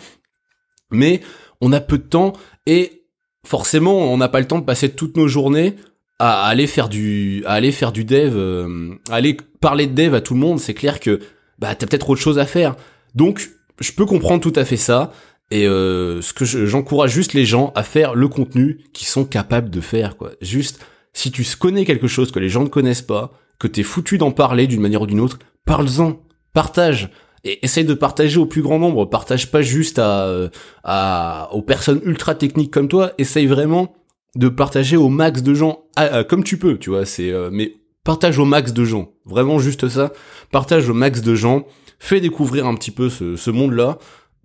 Mais 0.91 1.23
on 1.63 1.73
a 1.73 1.81
peu 1.81 1.97
de 1.97 2.03
temps 2.03 2.35
et 2.67 3.04
forcément, 3.45 4.13
on 4.13 4.17
n'a 4.17 4.29
pas 4.29 4.41
le 4.41 4.47
temps 4.47 4.59
de 4.59 4.65
passer 4.65 4.91
toutes 4.91 5.17
nos 5.17 5.29
journées 5.29 5.77
à 6.19 6.47
aller 6.47 6.67
faire 6.67 6.89
du, 6.89 7.43
à 7.47 7.53
aller 7.55 7.73
faire 7.73 7.93
du 7.93 8.05
dev, 8.05 8.35
euh, 8.37 8.95
à 9.11 9.17
aller 9.17 9.37
parler 9.61 9.87
de 9.87 9.95
dev 9.95 10.15
à 10.15 10.21
tout 10.21 10.35
le 10.35 10.41
monde. 10.41 10.61
C'est 10.61 10.75
clair 10.75 11.01
que 11.01 11.21
bah 11.59 11.75
t'as 11.75 11.87
peut-être 11.87 12.11
autre 12.11 12.21
chose 12.21 12.39
à 12.39 12.47
faire. 12.47 12.77
Donc, 13.15 13.51
je 13.81 13.93
peux 13.93 14.07
comprendre 14.07 14.41
tout 14.41 14.53
à 14.57 14.65
fait 14.65 14.77
ça. 14.77 15.13
Et 15.51 15.69
euh, 15.69 16.23
ce 16.23 16.33
que 16.33 16.45
j'encourage 16.45 17.13
juste 17.13 17.35
les 17.35 17.45
gens 17.45 17.73
à 17.77 17.83
faire 17.83 18.15
le 18.15 18.29
contenu 18.29 18.81
qu'ils 18.93 19.07
sont 19.07 19.25
capables 19.25 19.71
de 19.71 19.81
faire, 19.81 20.17
quoi. 20.17 20.33
Juste, 20.41 20.85
si 21.13 21.31
tu 21.31 21.45
connais 21.59 21.85
quelque 21.85 22.09
chose 22.09 22.33
que 22.33 22.39
les 22.39 22.49
gens 22.49 22.63
ne 22.63 22.69
connaissent 22.69 23.03
pas, 23.03 23.33
que 23.59 23.69
t'es 23.69 23.83
foutu 23.83 24.19
d'en 24.19 24.31
parler 24.33 24.67
d'une 24.67 24.81
manière 24.81 25.03
ou 25.03 25.07
d'une 25.07 25.21
autre, 25.21 25.39
parle-en, 25.65 26.19
partage 26.55 27.11
et 27.45 27.65
essaye 27.65 27.85
de 27.85 27.95
partager 27.95 28.39
au 28.39 28.47
plus 28.47 28.63
grand 28.63 28.79
nombre. 28.79 29.05
Partage 29.05 29.51
pas 29.51 29.63
juste 29.63 29.99
à, 29.99 30.51
à 30.83 31.49
aux 31.53 31.63
personnes 31.63 32.01
ultra 32.05 32.35
techniques 32.35 32.73
comme 32.73 32.89
toi. 32.89 33.13
Essaye 33.19 33.47
vraiment 33.47 33.95
de 34.37 34.49
partager 34.49 34.97
au 34.97 35.09
max 35.09 35.43
de 35.43 35.55
gens, 35.55 35.85
comme 36.29 36.45
tu 36.45 36.59
peux, 36.59 36.79
tu 36.79 36.91
vois. 36.91 37.05
C'est 37.05 37.31
euh, 37.31 37.51
mais 37.53 37.75
partage 38.03 38.39
au 38.39 38.45
max 38.45 38.73
de 38.73 38.85
gens. 38.85 39.13
Vraiment 39.27 39.59
juste 39.59 39.89
ça. 39.89 40.13
Partage 40.51 40.89
au 40.89 40.95
max 40.95 41.21
de 41.23 41.35
gens. 41.35 41.67
Fais 41.99 42.21
découvrir 42.21 42.67
un 42.67 42.75
petit 42.75 42.91
peu 42.91 43.09
ce, 43.09 43.37
ce 43.37 43.51
monde-là. 43.51 43.99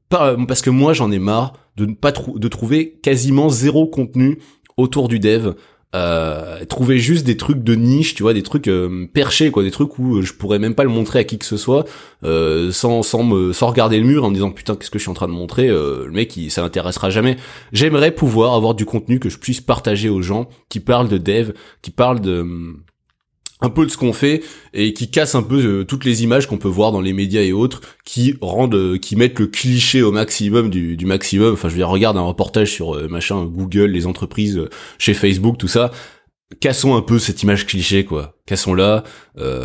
Parce 0.09 0.61
que 0.61 0.69
moi 0.69 0.93
j'en 0.93 1.11
ai 1.11 1.19
marre 1.19 1.53
de 1.77 1.85
ne 1.85 1.93
pas 1.93 2.11
de 2.11 2.47
trouver 2.47 2.99
quasiment 3.03 3.49
zéro 3.49 3.87
contenu 3.87 4.39
autour 4.75 5.07
du 5.07 5.19
dev 5.19 5.53
euh, 5.95 6.63
trouver 6.65 6.99
juste 6.99 7.25
des 7.25 7.35
trucs 7.35 7.63
de 7.63 7.73
niche, 7.73 8.13
tu 8.13 8.21
vois, 8.21 8.33
des 8.33 8.43
trucs 8.43 8.67
euh, 8.67 9.07
perchés, 9.11 9.49
quoi, 9.49 9.63
des 9.63 9.71
trucs 9.71 9.97
où 9.97 10.17
euh, 10.17 10.21
je 10.21 10.33
pourrais 10.33 10.59
même 10.59 10.75
pas 10.75 10.83
le 10.83 10.89
montrer 10.89 11.19
à 11.19 11.23
qui 11.23 11.39
que 11.39 11.45
ce 11.45 11.57
soit, 11.57 11.85
euh, 12.23 12.71
sans 12.71 13.01
sans 13.01 13.23
me 13.23 13.53
sans 13.53 13.67
regarder 13.67 13.99
le 13.99 14.05
mur 14.05 14.23
en 14.23 14.29
me 14.29 14.35
disant 14.35 14.51
putain 14.51 14.75
qu'est-ce 14.75 14.91
que 14.91 14.99
je 14.99 15.03
suis 15.03 15.11
en 15.11 15.15
train 15.15 15.27
de 15.27 15.33
montrer, 15.33 15.67
le 15.67 16.11
mec 16.11 16.37
il 16.37 16.51
ça 16.51 16.61
l'intéressera 16.61 17.09
jamais. 17.09 17.37
J'aimerais 17.71 18.11
pouvoir 18.11 18.53
avoir 18.53 18.75
du 18.75 18.85
contenu 18.85 19.19
que 19.19 19.29
je 19.29 19.39
puisse 19.39 19.61
partager 19.61 20.09
aux 20.09 20.21
gens 20.21 20.47
qui 20.69 20.79
parlent 20.79 21.09
de 21.09 21.17
dev, 21.17 21.53
qui 21.81 21.91
parlent 21.91 22.21
de 22.21 22.45
un 23.61 23.69
peu 23.69 23.85
de 23.85 23.91
ce 23.91 23.97
qu'on 23.97 24.13
fait 24.13 24.41
et 24.73 24.93
qui 24.93 25.11
casse 25.11 25.35
un 25.35 25.43
peu 25.43 25.59
euh, 25.59 25.83
toutes 25.83 26.05
les 26.05 26.23
images 26.23 26.47
qu'on 26.47 26.57
peut 26.57 26.69
voir 26.69 26.91
dans 26.91 27.01
les 27.01 27.13
médias 27.13 27.41
et 27.41 27.51
autres 27.51 27.81
qui 28.05 28.35
rendent 28.41 28.75
euh, 28.75 28.97
qui 28.97 29.15
mettent 29.15 29.39
le 29.39 29.47
cliché 29.47 30.01
au 30.01 30.11
maximum 30.11 30.69
du, 30.69 30.95
du 30.95 31.05
maximum. 31.05 31.53
Enfin 31.53 31.67
je 31.67 31.73
veux 31.73 31.79
dire 31.79 31.89
regarde 31.89 32.17
un 32.17 32.21
reportage 32.21 32.71
sur 32.71 32.95
euh, 32.95 33.07
machin 33.07 33.43
Google 33.45 33.87
les 33.87 34.07
entreprises 34.07 34.61
chez 34.97 35.13
Facebook 35.13 35.57
tout 35.57 35.67
ça. 35.67 35.91
Cassons 36.61 36.95
un 36.95 37.01
peu 37.01 37.19
cette 37.19 37.43
image 37.43 37.67
cliché 37.67 38.05
quoi. 38.05 38.37
Cassons 38.45 38.73
la 38.73 39.03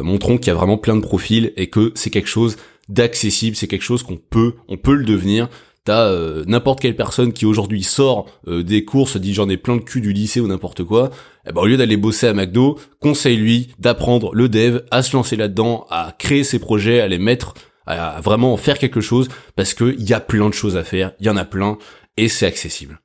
montrons 0.02 0.38
qu'il 0.38 0.48
y 0.48 0.50
a 0.50 0.54
vraiment 0.54 0.78
plein 0.78 0.96
de 0.96 1.00
profils 1.00 1.52
et 1.56 1.70
que 1.70 1.92
c'est 1.94 2.10
quelque 2.10 2.28
chose 2.28 2.56
d'accessible 2.88 3.56
c'est 3.56 3.66
quelque 3.66 3.82
chose 3.82 4.02
qu'on 4.02 4.16
peut 4.18 4.54
on 4.68 4.76
peut 4.76 4.94
le 4.94 5.04
devenir 5.04 5.48
T'as 5.84 6.06
euh, 6.06 6.44
n'importe 6.46 6.80
quelle 6.80 6.96
personne 6.96 7.34
qui 7.34 7.44
aujourd'hui 7.44 7.82
sort 7.82 8.26
euh, 8.48 8.62
des 8.62 8.86
courses, 8.86 9.18
dit 9.18 9.34
j'en 9.34 9.50
ai 9.50 9.58
plein 9.58 9.76
de 9.76 9.82
cul 9.82 10.00
du 10.00 10.14
lycée 10.14 10.40
ou 10.40 10.48
n'importe 10.48 10.82
quoi. 10.82 11.10
Eh 11.46 11.52
ben, 11.52 11.60
au 11.60 11.66
lieu 11.66 11.76
d'aller 11.76 11.98
bosser 11.98 12.26
à 12.26 12.32
McDo, 12.32 12.78
conseille-lui 13.00 13.68
d'apprendre 13.78 14.34
le 14.34 14.48
dev, 14.48 14.80
à 14.90 15.02
se 15.02 15.14
lancer 15.14 15.36
là-dedans, 15.36 15.86
à 15.90 16.14
créer 16.18 16.42
ses 16.42 16.58
projets, 16.58 17.00
à 17.00 17.06
les 17.06 17.18
mettre, 17.18 17.52
à 17.86 18.18
vraiment 18.22 18.56
faire 18.56 18.78
quelque 18.78 19.02
chose, 19.02 19.28
parce 19.56 19.74
que 19.74 19.94
il 19.98 20.08
y 20.08 20.14
a 20.14 20.20
plein 20.20 20.48
de 20.48 20.54
choses 20.54 20.78
à 20.78 20.84
faire, 20.84 21.12
il 21.20 21.26
y 21.26 21.28
en 21.28 21.36
a 21.36 21.44
plein, 21.44 21.76
et 22.16 22.28
c'est 22.28 22.46
accessible. 22.46 22.98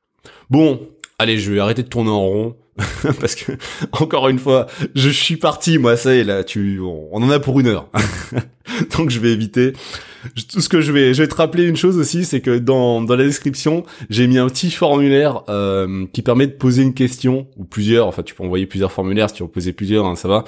Bon, 0.50 0.80
allez, 1.18 1.38
je 1.38 1.52
vais 1.52 1.60
arrêter 1.60 1.84
de 1.84 1.90
tourner 1.90 2.12
en 2.12 2.22
rond. 2.22 2.56
parce 3.20 3.36
que 3.36 3.52
encore 3.92 4.30
une 4.30 4.40
fois, 4.40 4.68
je 4.96 5.10
suis 5.10 5.36
parti, 5.36 5.78
moi, 5.80 5.98
ça 5.98 6.16
y 6.16 6.20
est, 6.20 6.24
là, 6.24 6.46
tu, 6.46 6.80
on 6.80 7.22
en 7.22 7.30
a 7.30 7.42
pour 7.42 7.60
une 7.60 7.68
heure. 7.68 7.90
Donc 8.98 9.10
je 9.10 9.20
vais 9.20 9.32
éviter 9.34 9.74
tout 10.50 10.62
ce 10.62 10.70
que 10.70 10.82
je 10.82 10.92
vais, 10.92 11.14
je 11.14 11.24
vais 11.24 11.28
te 11.28 11.36
rappeler 11.36 11.66
une 11.66 11.76
chose 11.76 11.98
aussi, 11.98 12.26
c'est 12.26 12.42
que 12.42 12.58
dans, 12.58 13.02
dans 13.02 13.16
la 13.16 13.24
description, 13.24 13.84
j'ai 14.10 14.28
mis 14.28 14.38
un 14.38 14.48
petit 14.48 14.72
formulaire 14.72 15.44
euh, 15.50 16.06
qui 16.14 16.22
permet 16.22 16.48
de 16.48 16.54
poser 16.54 16.84
une 16.84 16.94
question 16.94 17.48
ou 17.58 17.64
plusieurs. 17.64 18.08
Enfin, 18.08 18.24
tu 18.24 18.36
peux 18.36 18.44
envoyer 18.44 18.66
plusieurs 18.66 18.92
formulaires 18.92 19.30
si 19.30 19.36
tu 19.36 19.44
veux 19.44 19.50
poser 19.50 19.74
plusieurs, 19.74 20.06
hein, 20.06 20.16
ça 20.16 20.28
va. 20.28 20.44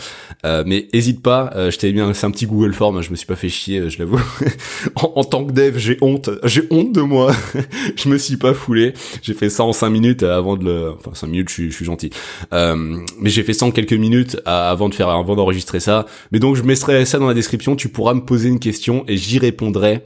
Euh, 0.45 0.63
mais 0.65 0.87
hésite 0.93 1.21
pas. 1.21 1.51
Euh, 1.55 1.71
je 1.71 1.77
t'avais 1.77 1.93
mis 1.93 2.01
un, 2.01 2.13
c'est 2.13 2.25
un 2.25 2.31
petit 2.31 2.45
Google 2.45 2.73
Form. 2.73 3.01
Je 3.01 3.11
me 3.11 3.15
suis 3.15 3.25
pas 3.25 3.35
fait 3.35 3.49
chier, 3.49 3.79
euh, 3.79 3.89
je 3.89 3.99
l'avoue. 3.99 4.21
en, 4.95 5.13
en, 5.15 5.23
tant 5.23 5.45
que 5.45 5.51
dev, 5.51 5.77
j'ai 5.77 5.97
honte. 6.01 6.29
J'ai 6.43 6.63
honte 6.69 6.93
de 6.93 7.01
moi. 7.01 7.33
je 7.95 8.09
me 8.09 8.17
suis 8.17 8.37
pas 8.37 8.53
foulé. 8.53 8.93
J'ai 9.21 9.33
fait 9.33 9.49
ça 9.49 9.63
en 9.63 9.73
5 9.73 9.89
minutes 9.89 10.23
avant 10.23 10.57
de 10.57 10.65
le. 10.65 10.91
Enfin, 10.91 11.11
5 11.13 11.27
minutes, 11.27 11.49
je 11.49 11.69
je 11.69 11.75
suis 11.75 11.85
gentil. 11.85 12.09
Euh, 12.53 12.97
mais 13.19 13.29
j'ai 13.29 13.43
fait 13.43 13.53
ça 13.53 13.65
en 13.65 13.71
quelques 13.71 13.93
minutes 13.93 14.39
avant 14.45 14.89
de 14.89 14.95
faire, 14.95 15.09
avant 15.09 15.35
d'enregistrer 15.35 15.79
ça. 15.79 16.05
Mais 16.31 16.39
donc, 16.39 16.55
je 16.55 16.63
mettrai 16.63 17.05
ça 17.05 17.19
dans 17.19 17.27
la 17.27 17.33
description. 17.33 17.75
Tu 17.75 17.89
pourras 17.89 18.13
me 18.13 18.21
poser 18.21 18.49
une 18.49 18.59
question 18.59 19.03
et 19.07 19.17
j'y 19.17 19.39
réponds 19.39 19.60
répondrai 19.61 20.03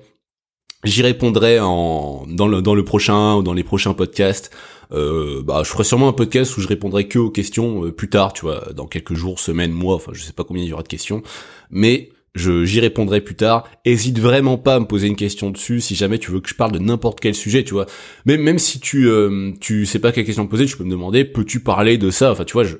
j'y 0.84 1.02
répondrai 1.02 1.60
en 1.60 2.26
dans 2.28 2.48
le 2.48 2.62
dans 2.62 2.76
le 2.76 2.84
prochain 2.84 3.36
ou 3.36 3.44
dans 3.44 3.54
les 3.54 3.64
prochains 3.64 3.94
podcasts. 3.94 4.52
Euh, 4.92 5.42
bah, 5.42 5.64
je 5.66 5.70
ferai 5.70 5.84
sûrement 5.84 6.10
un 6.10 6.14
podcast 6.14 6.56
où 6.58 6.62
je 6.62 6.68
répondrai 6.68 7.08
que 7.08 7.18
aux 7.18 7.32
questions 7.32 7.86
euh, 7.86 7.92
plus 7.92 8.08
tard, 8.08 8.34
tu 8.34 8.42
vois, 8.42 8.72
dans 8.76 8.86
quelques 8.86 9.16
jours, 9.16 9.40
semaines, 9.40 9.72
mois, 9.72 9.96
enfin 9.96 10.12
je 10.14 10.22
sais 10.22 10.34
pas 10.34 10.44
combien 10.44 10.62
il 10.62 10.70
y 10.70 10.74
aura 10.74 10.84
de 10.84 10.88
questions, 10.88 11.24
mais 11.72 12.12
je 12.36 12.66
j'y 12.66 12.80
répondrai 12.82 13.22
plus 13.22 13.36
tard. 13.36 13.68
Hésite 13.84 14.20
vraiment 14.20 14.58
pas 14.60 14.76
à 14.76 14.80
me 14.80 14.86
poser 14.86 15.08
une 15.08 15.16
question 15.16 15.50
dessus 15.50 15.82
si 15.82 15.96
jamais 15.96 16.20
tu 16.20 16.30
veux 16.30 16.40
que 16.40 16.50
je 16.50 16.56
parle 16.56 16.72
de 16.72 16.80
n'importe 16.80 17.20
quel 17.20 17.34
sujet, 17.34 17.64
tu 17.64 17.74
vois. 17.74 17.88
Mais 18.26 18.38
même 18.38 18.60
si 18.60 18.80
tu 18.80 19.08
euh, 19.08 19.54
tu 19.60 19.88
sais 19.88 20.00
pas 20.00 20.12
quelle 20.12 20.26
question 20.26 20.46
poser, 20.46 20.66
tu 20.66 20.78
peux 20.78 20.84
me 20.84 20.92
demander 20.92 21.26
peux-tu 21.26 21.62
parler 21.62 21.98
de 21.98 22.12
ça? 22.12 22.32
Enfin, 22.32 22.44
tu 22.46 22.54
vois, 22.54 22.64
je, 22.64 22.76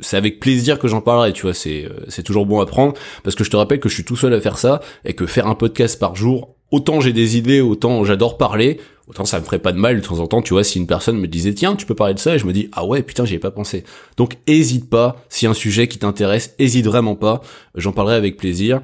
c'est 0.00 0.16
avec 0.16 0.40
plaisir 0.40 0.78
que 0.78 0.88
j'en 0.88 1.00
parlerai, 1.00 1.32
tu 1.32 1.42
vois, 1.42 1.54
c'est 1.54 1.84
euh, 1.84 2.04
c'est 2.08 2.22
toujours 2.22 2.46
bon 2.46 2.60
à 2.60 2.66
prendre 2.66 2.94
parce 3.24 3.34
que 3.34 3.44
je 3.44 3.50
te 3.50 3.56
rappelle 3.56 3.80
que 3.80 3.88
je 3.88 3.94
suis 3.94 4.04
tout 4.04 4.16
seul 4.16 4.34
à 4.34 4.40
faire 4.40 4.58
ça 4.58 4.80
et 5.04 5.14
que 5.14 5.26
faire 5.26 5.46
un 5.46 5.54
podcast 5.54 5.98
par 5.98 6.14
jour, 6.16 6.54
autant 6.70 7.00
j'ai 7.00 7.12
des 7.12 7.36
idées, 7.36 7.60
autant 7.60 8.04
j'adore 8.04 8.36
parler, 8.36 8.78
autant 9.08 9.24
ça 9.24 9.40
me 9.40 9.44
ferait 9.44 9.58
pas 9.58 9.72
de 9.72 9.78
mal 9.78 9.96
de 10.00 10.06
temps 10.06 10.18
en 10.18 10.26
temps, 10.26 10.42
tu 10.42 10.52
vois, 10.52 10.64
si 10.64 10.78
une 10.78 10.86
personne 10.86 11.18
me 11.18 11.28
disait 11.28 11.54
tiens, 11.54 11.76
tu 11.76 11.86
peux 11.86 11.94
parler 11.94 12.14
de 12.14 12.18
ça 12.18 12.34
et 12.34 12.38
je 12.38 12.46
me 12.46 12.52
dis 12.52 12.68
ah 12.72 12.84
ouais, 12.84 13.02
putain, 13.02 13.24
j'y 13.24 13.34
ai 13.34 13.38
pas 13.38 13.50
pensé. 13.50 13.84
Donc 14.16 14.36
hésite 14.46 14.90
pas, 14.90 15.24
si 15.28 15.46
un 15.46 15.54
sujet 15.54 15.88
qui 15.88 15.98
t'intéresse, 15.98 16.54
hésite 16.58 16.86
vraiment 16.86 17.14
pas, 17.14 17.40
j'en 17.74 17.92
parlerai 17.92 18.16
avec 18.16 18.36
plaisir. 18.36 18.82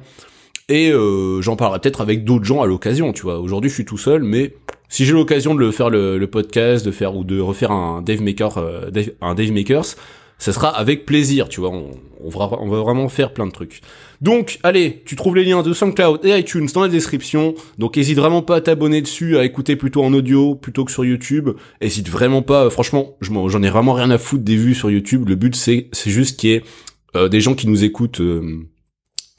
Et 0.69 0.91
euh, 0.91 1.41
j'en 1.41 1.57
parlerai 1.57 1.79
peut-être 1.79 2.01
avec 2.01 2.23
d'autres 2.23 2.45
gens 2.45 2.61
à 2.61 2.65
l'occasion, 2.65 3.11
tu 3.11 3.23
vois. 3.23 3.39
Aujourd'hui, 3.39 3.69
je 3.69 3.75
suis 3.75 3.85
tout 3.85 3.97
seul, 3.97 4.23
mais 4.23 4.53
si 4.87 5.05
j'ai 5.05 5.11
l'occasion 5.11 5.53
de 5.55 5.59
le 5.59 5.71
faire 5.71 5.89
le, 5.89 6.25
podcast, 6.25 6.85
de 6.85 6.91
faire 6.91 7.15
ou 7.15 7.23
de 7.23 7.39
refaire 7.39 7.71
un 7.71 8.01
Dave 8.01 8.21
Maker, 8.21 8.57
euh, 8.57 8.89
un 9.21 9.35
Dave 9.35 9.51
Makers, 9.51 9.95
ça 10.37 10.51
sera 10.51 10.69
avec 10.69 11.05
plaisir, 11.05 11.47
tu 11.47 11.59
vois. 11.59 11.71
On, 11.71 12.29
va, 12.29 12.49
on 12.59 12.67
va 12.67 12.79
vraiment 12.79 13.07
faire 13.09 13.33
plein 13.33 13.45
de 13.45 13.51
trucs. 13.51 13.81
Donc, 14.21 14.59
allez, 14.63 15.01
tu 15.05 15.15
trouves 15.15 15.35
les 15.35 15.43
liens 15.43 15.61
de 15.61 15.73
SoundCloud 15.73 16.25
et 16.25 16.37
iTunes 16.37 16.67
dans 16.73 16.81
la 16.81 16.89
description. 16.89 17.55
Donc, 17.77 17.97
hésite 17.97 18.17
vraiment 18.17 18.41
pas 18.41 18.57
à 18.57 18.61
t'abonner 18.61 19.01
dessus, 19.01 19.37
à 19.37 19.45
écouter 19.45 19.75
plutôt 19.75 20.03
en 20.03 20.13
audio 20.13 20.55
plutôt 20.55 20.85
que 20.85 20.91
sur 20.91 21.05
YouTube. 21.05 21.51
Hésite 21.81 22.09
vraiment 22.09 22.41
pas. 22.41 22.69
franchement, 22.69 23.17
j'en 23.21 23.63
ai 23.63 23.69
vraiment 23.69 23.93
rien 23.93 24.09
à 24.11 24.17
foutre 24.17 24.43
des 24.43 24.55
vues 24.55 24.75
sur 24.75 24.89
YouTube. 24.89 25.27
Le 25.29 25.35
but, 25.35 25.55
c'est, 25.55 25.87
c'est 25.91 26.11
juste 26.11 26.39
qu'il 26.39 26.49
y 26.49 26.53
ait 26.53 26.63
euh, 27.15 27.29
des 27.29 27.41
gens 27.41 27.55
qui 27.55 27.67
nous 27.67 27.83
écoutent. 27.83 28.21
Euh, 28.21 28.67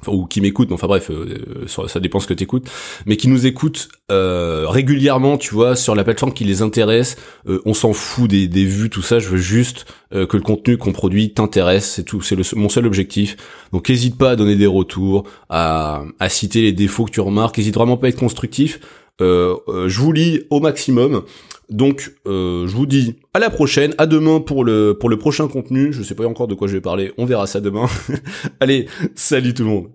ou 0.06 0.26
qui 0.26 0.40
m'écoutent, 0.40 0.70
enfin 0.72 0.86
bref, 0.86 1.10
euh, 1.10 1.66
ça 1.66 2.00
dépend 2.00 2.20
ce 2.20 2.26
que 2.26 2.34
t'écoutes, 2.34 2.68
mais 3.06 3.16
qui 3.16 3.28
nous 3.28 3.46
écoutent 3.46 3.88
euh, 4.10 4.66
régulièrement, 4.68 5.38
tu 5.38 5.54
vois, 5.54 5.76
sur 5.76 5.94
la 5.94 6.04
plateforme 6.04 6.32
qui 6.32 6.44
les 6.44 6.62
intéresse. 6.62 7.16
Euh, 7.46 7.62
on 7.64 7.74
s'en 7.74 7.92
fout 7.92 8.28
des, 8.28 8.46
des, 8.48 8.64
vues, 8.64 8.90
tout 8.90 9.02
ça. 9.02 9.18
Je 9.18 9.28
veux 9.28 9.38
juste 9.38 9.86
que 10.12 10.36
le 10.36 10.42
contenu 10.42 10.76
qu'on 10.78 10.92
produit 10.92 11.32
t'intéresse. 11.32 11.90
C'est 11.90 12.04
tout. 12.04 12.22
C'est 12.22 12.54
mon 12.54 12.68
seul 12.68 12.86
objectif. 12.86 13.36
Donc, 13.72 13.88
n'hésite 13.88 14.16
pas 14.16 14.30
à 14.30 14.36
donner 14.36 14.54
des 14.54 14.66
retours, 14.66 15.24
à, 15.48 16.04
à 16.20 16.28
citer 16.28 16.62
les 16.62 16.72
défauts 16.72 17.04
que 17.04 17.10
tu 17.10 17.20
remarques. 17.20 17.58
N'hésite 17.58 17.74
vraiment 17.74 17.96
pas 17.96 18.06
à 18.06 18.10
être 18.10 18.18
constructif. 18.18 18.78
je 19.18 19.98
vous 19.98 20.12
lis 20.12 20.42
au 20.50 20.60
maximum. 20.60 21.24
Donc, 21.70 22.12
je 22.26 22.74
vous 22.74 22.86
dis 22.86 23.16
à 23.32 23.38
la 23.38 23.50
prochaine, 23.50 23.94
à 23.98 24.06
demain 24.06 24.40
pour 24.40 24.64
le 24.64 24.96
pour 24.98 25.08
le 25.08 25.18
prochain 25.18 25.48
contenu. 25.48 25.92
Je 25.92 26.02
sais 26.02 26.14
pas 26.14 26.26
encore 26.26 26.48
de 26.48 26.54
quoi 26.54 26.68
je 26.68 26.74
vais 26.74 26.80
parler. 26.80 27.12
On 27.18 27.24
verra 27.24 27.46
ça 27.46 27.60
demain. 27.60 27.86
Allez, 28.60 28.86
salut 29.14 29.54
tout 29.54 29.64
le 29.64 29.68
monde. 29.68 29.94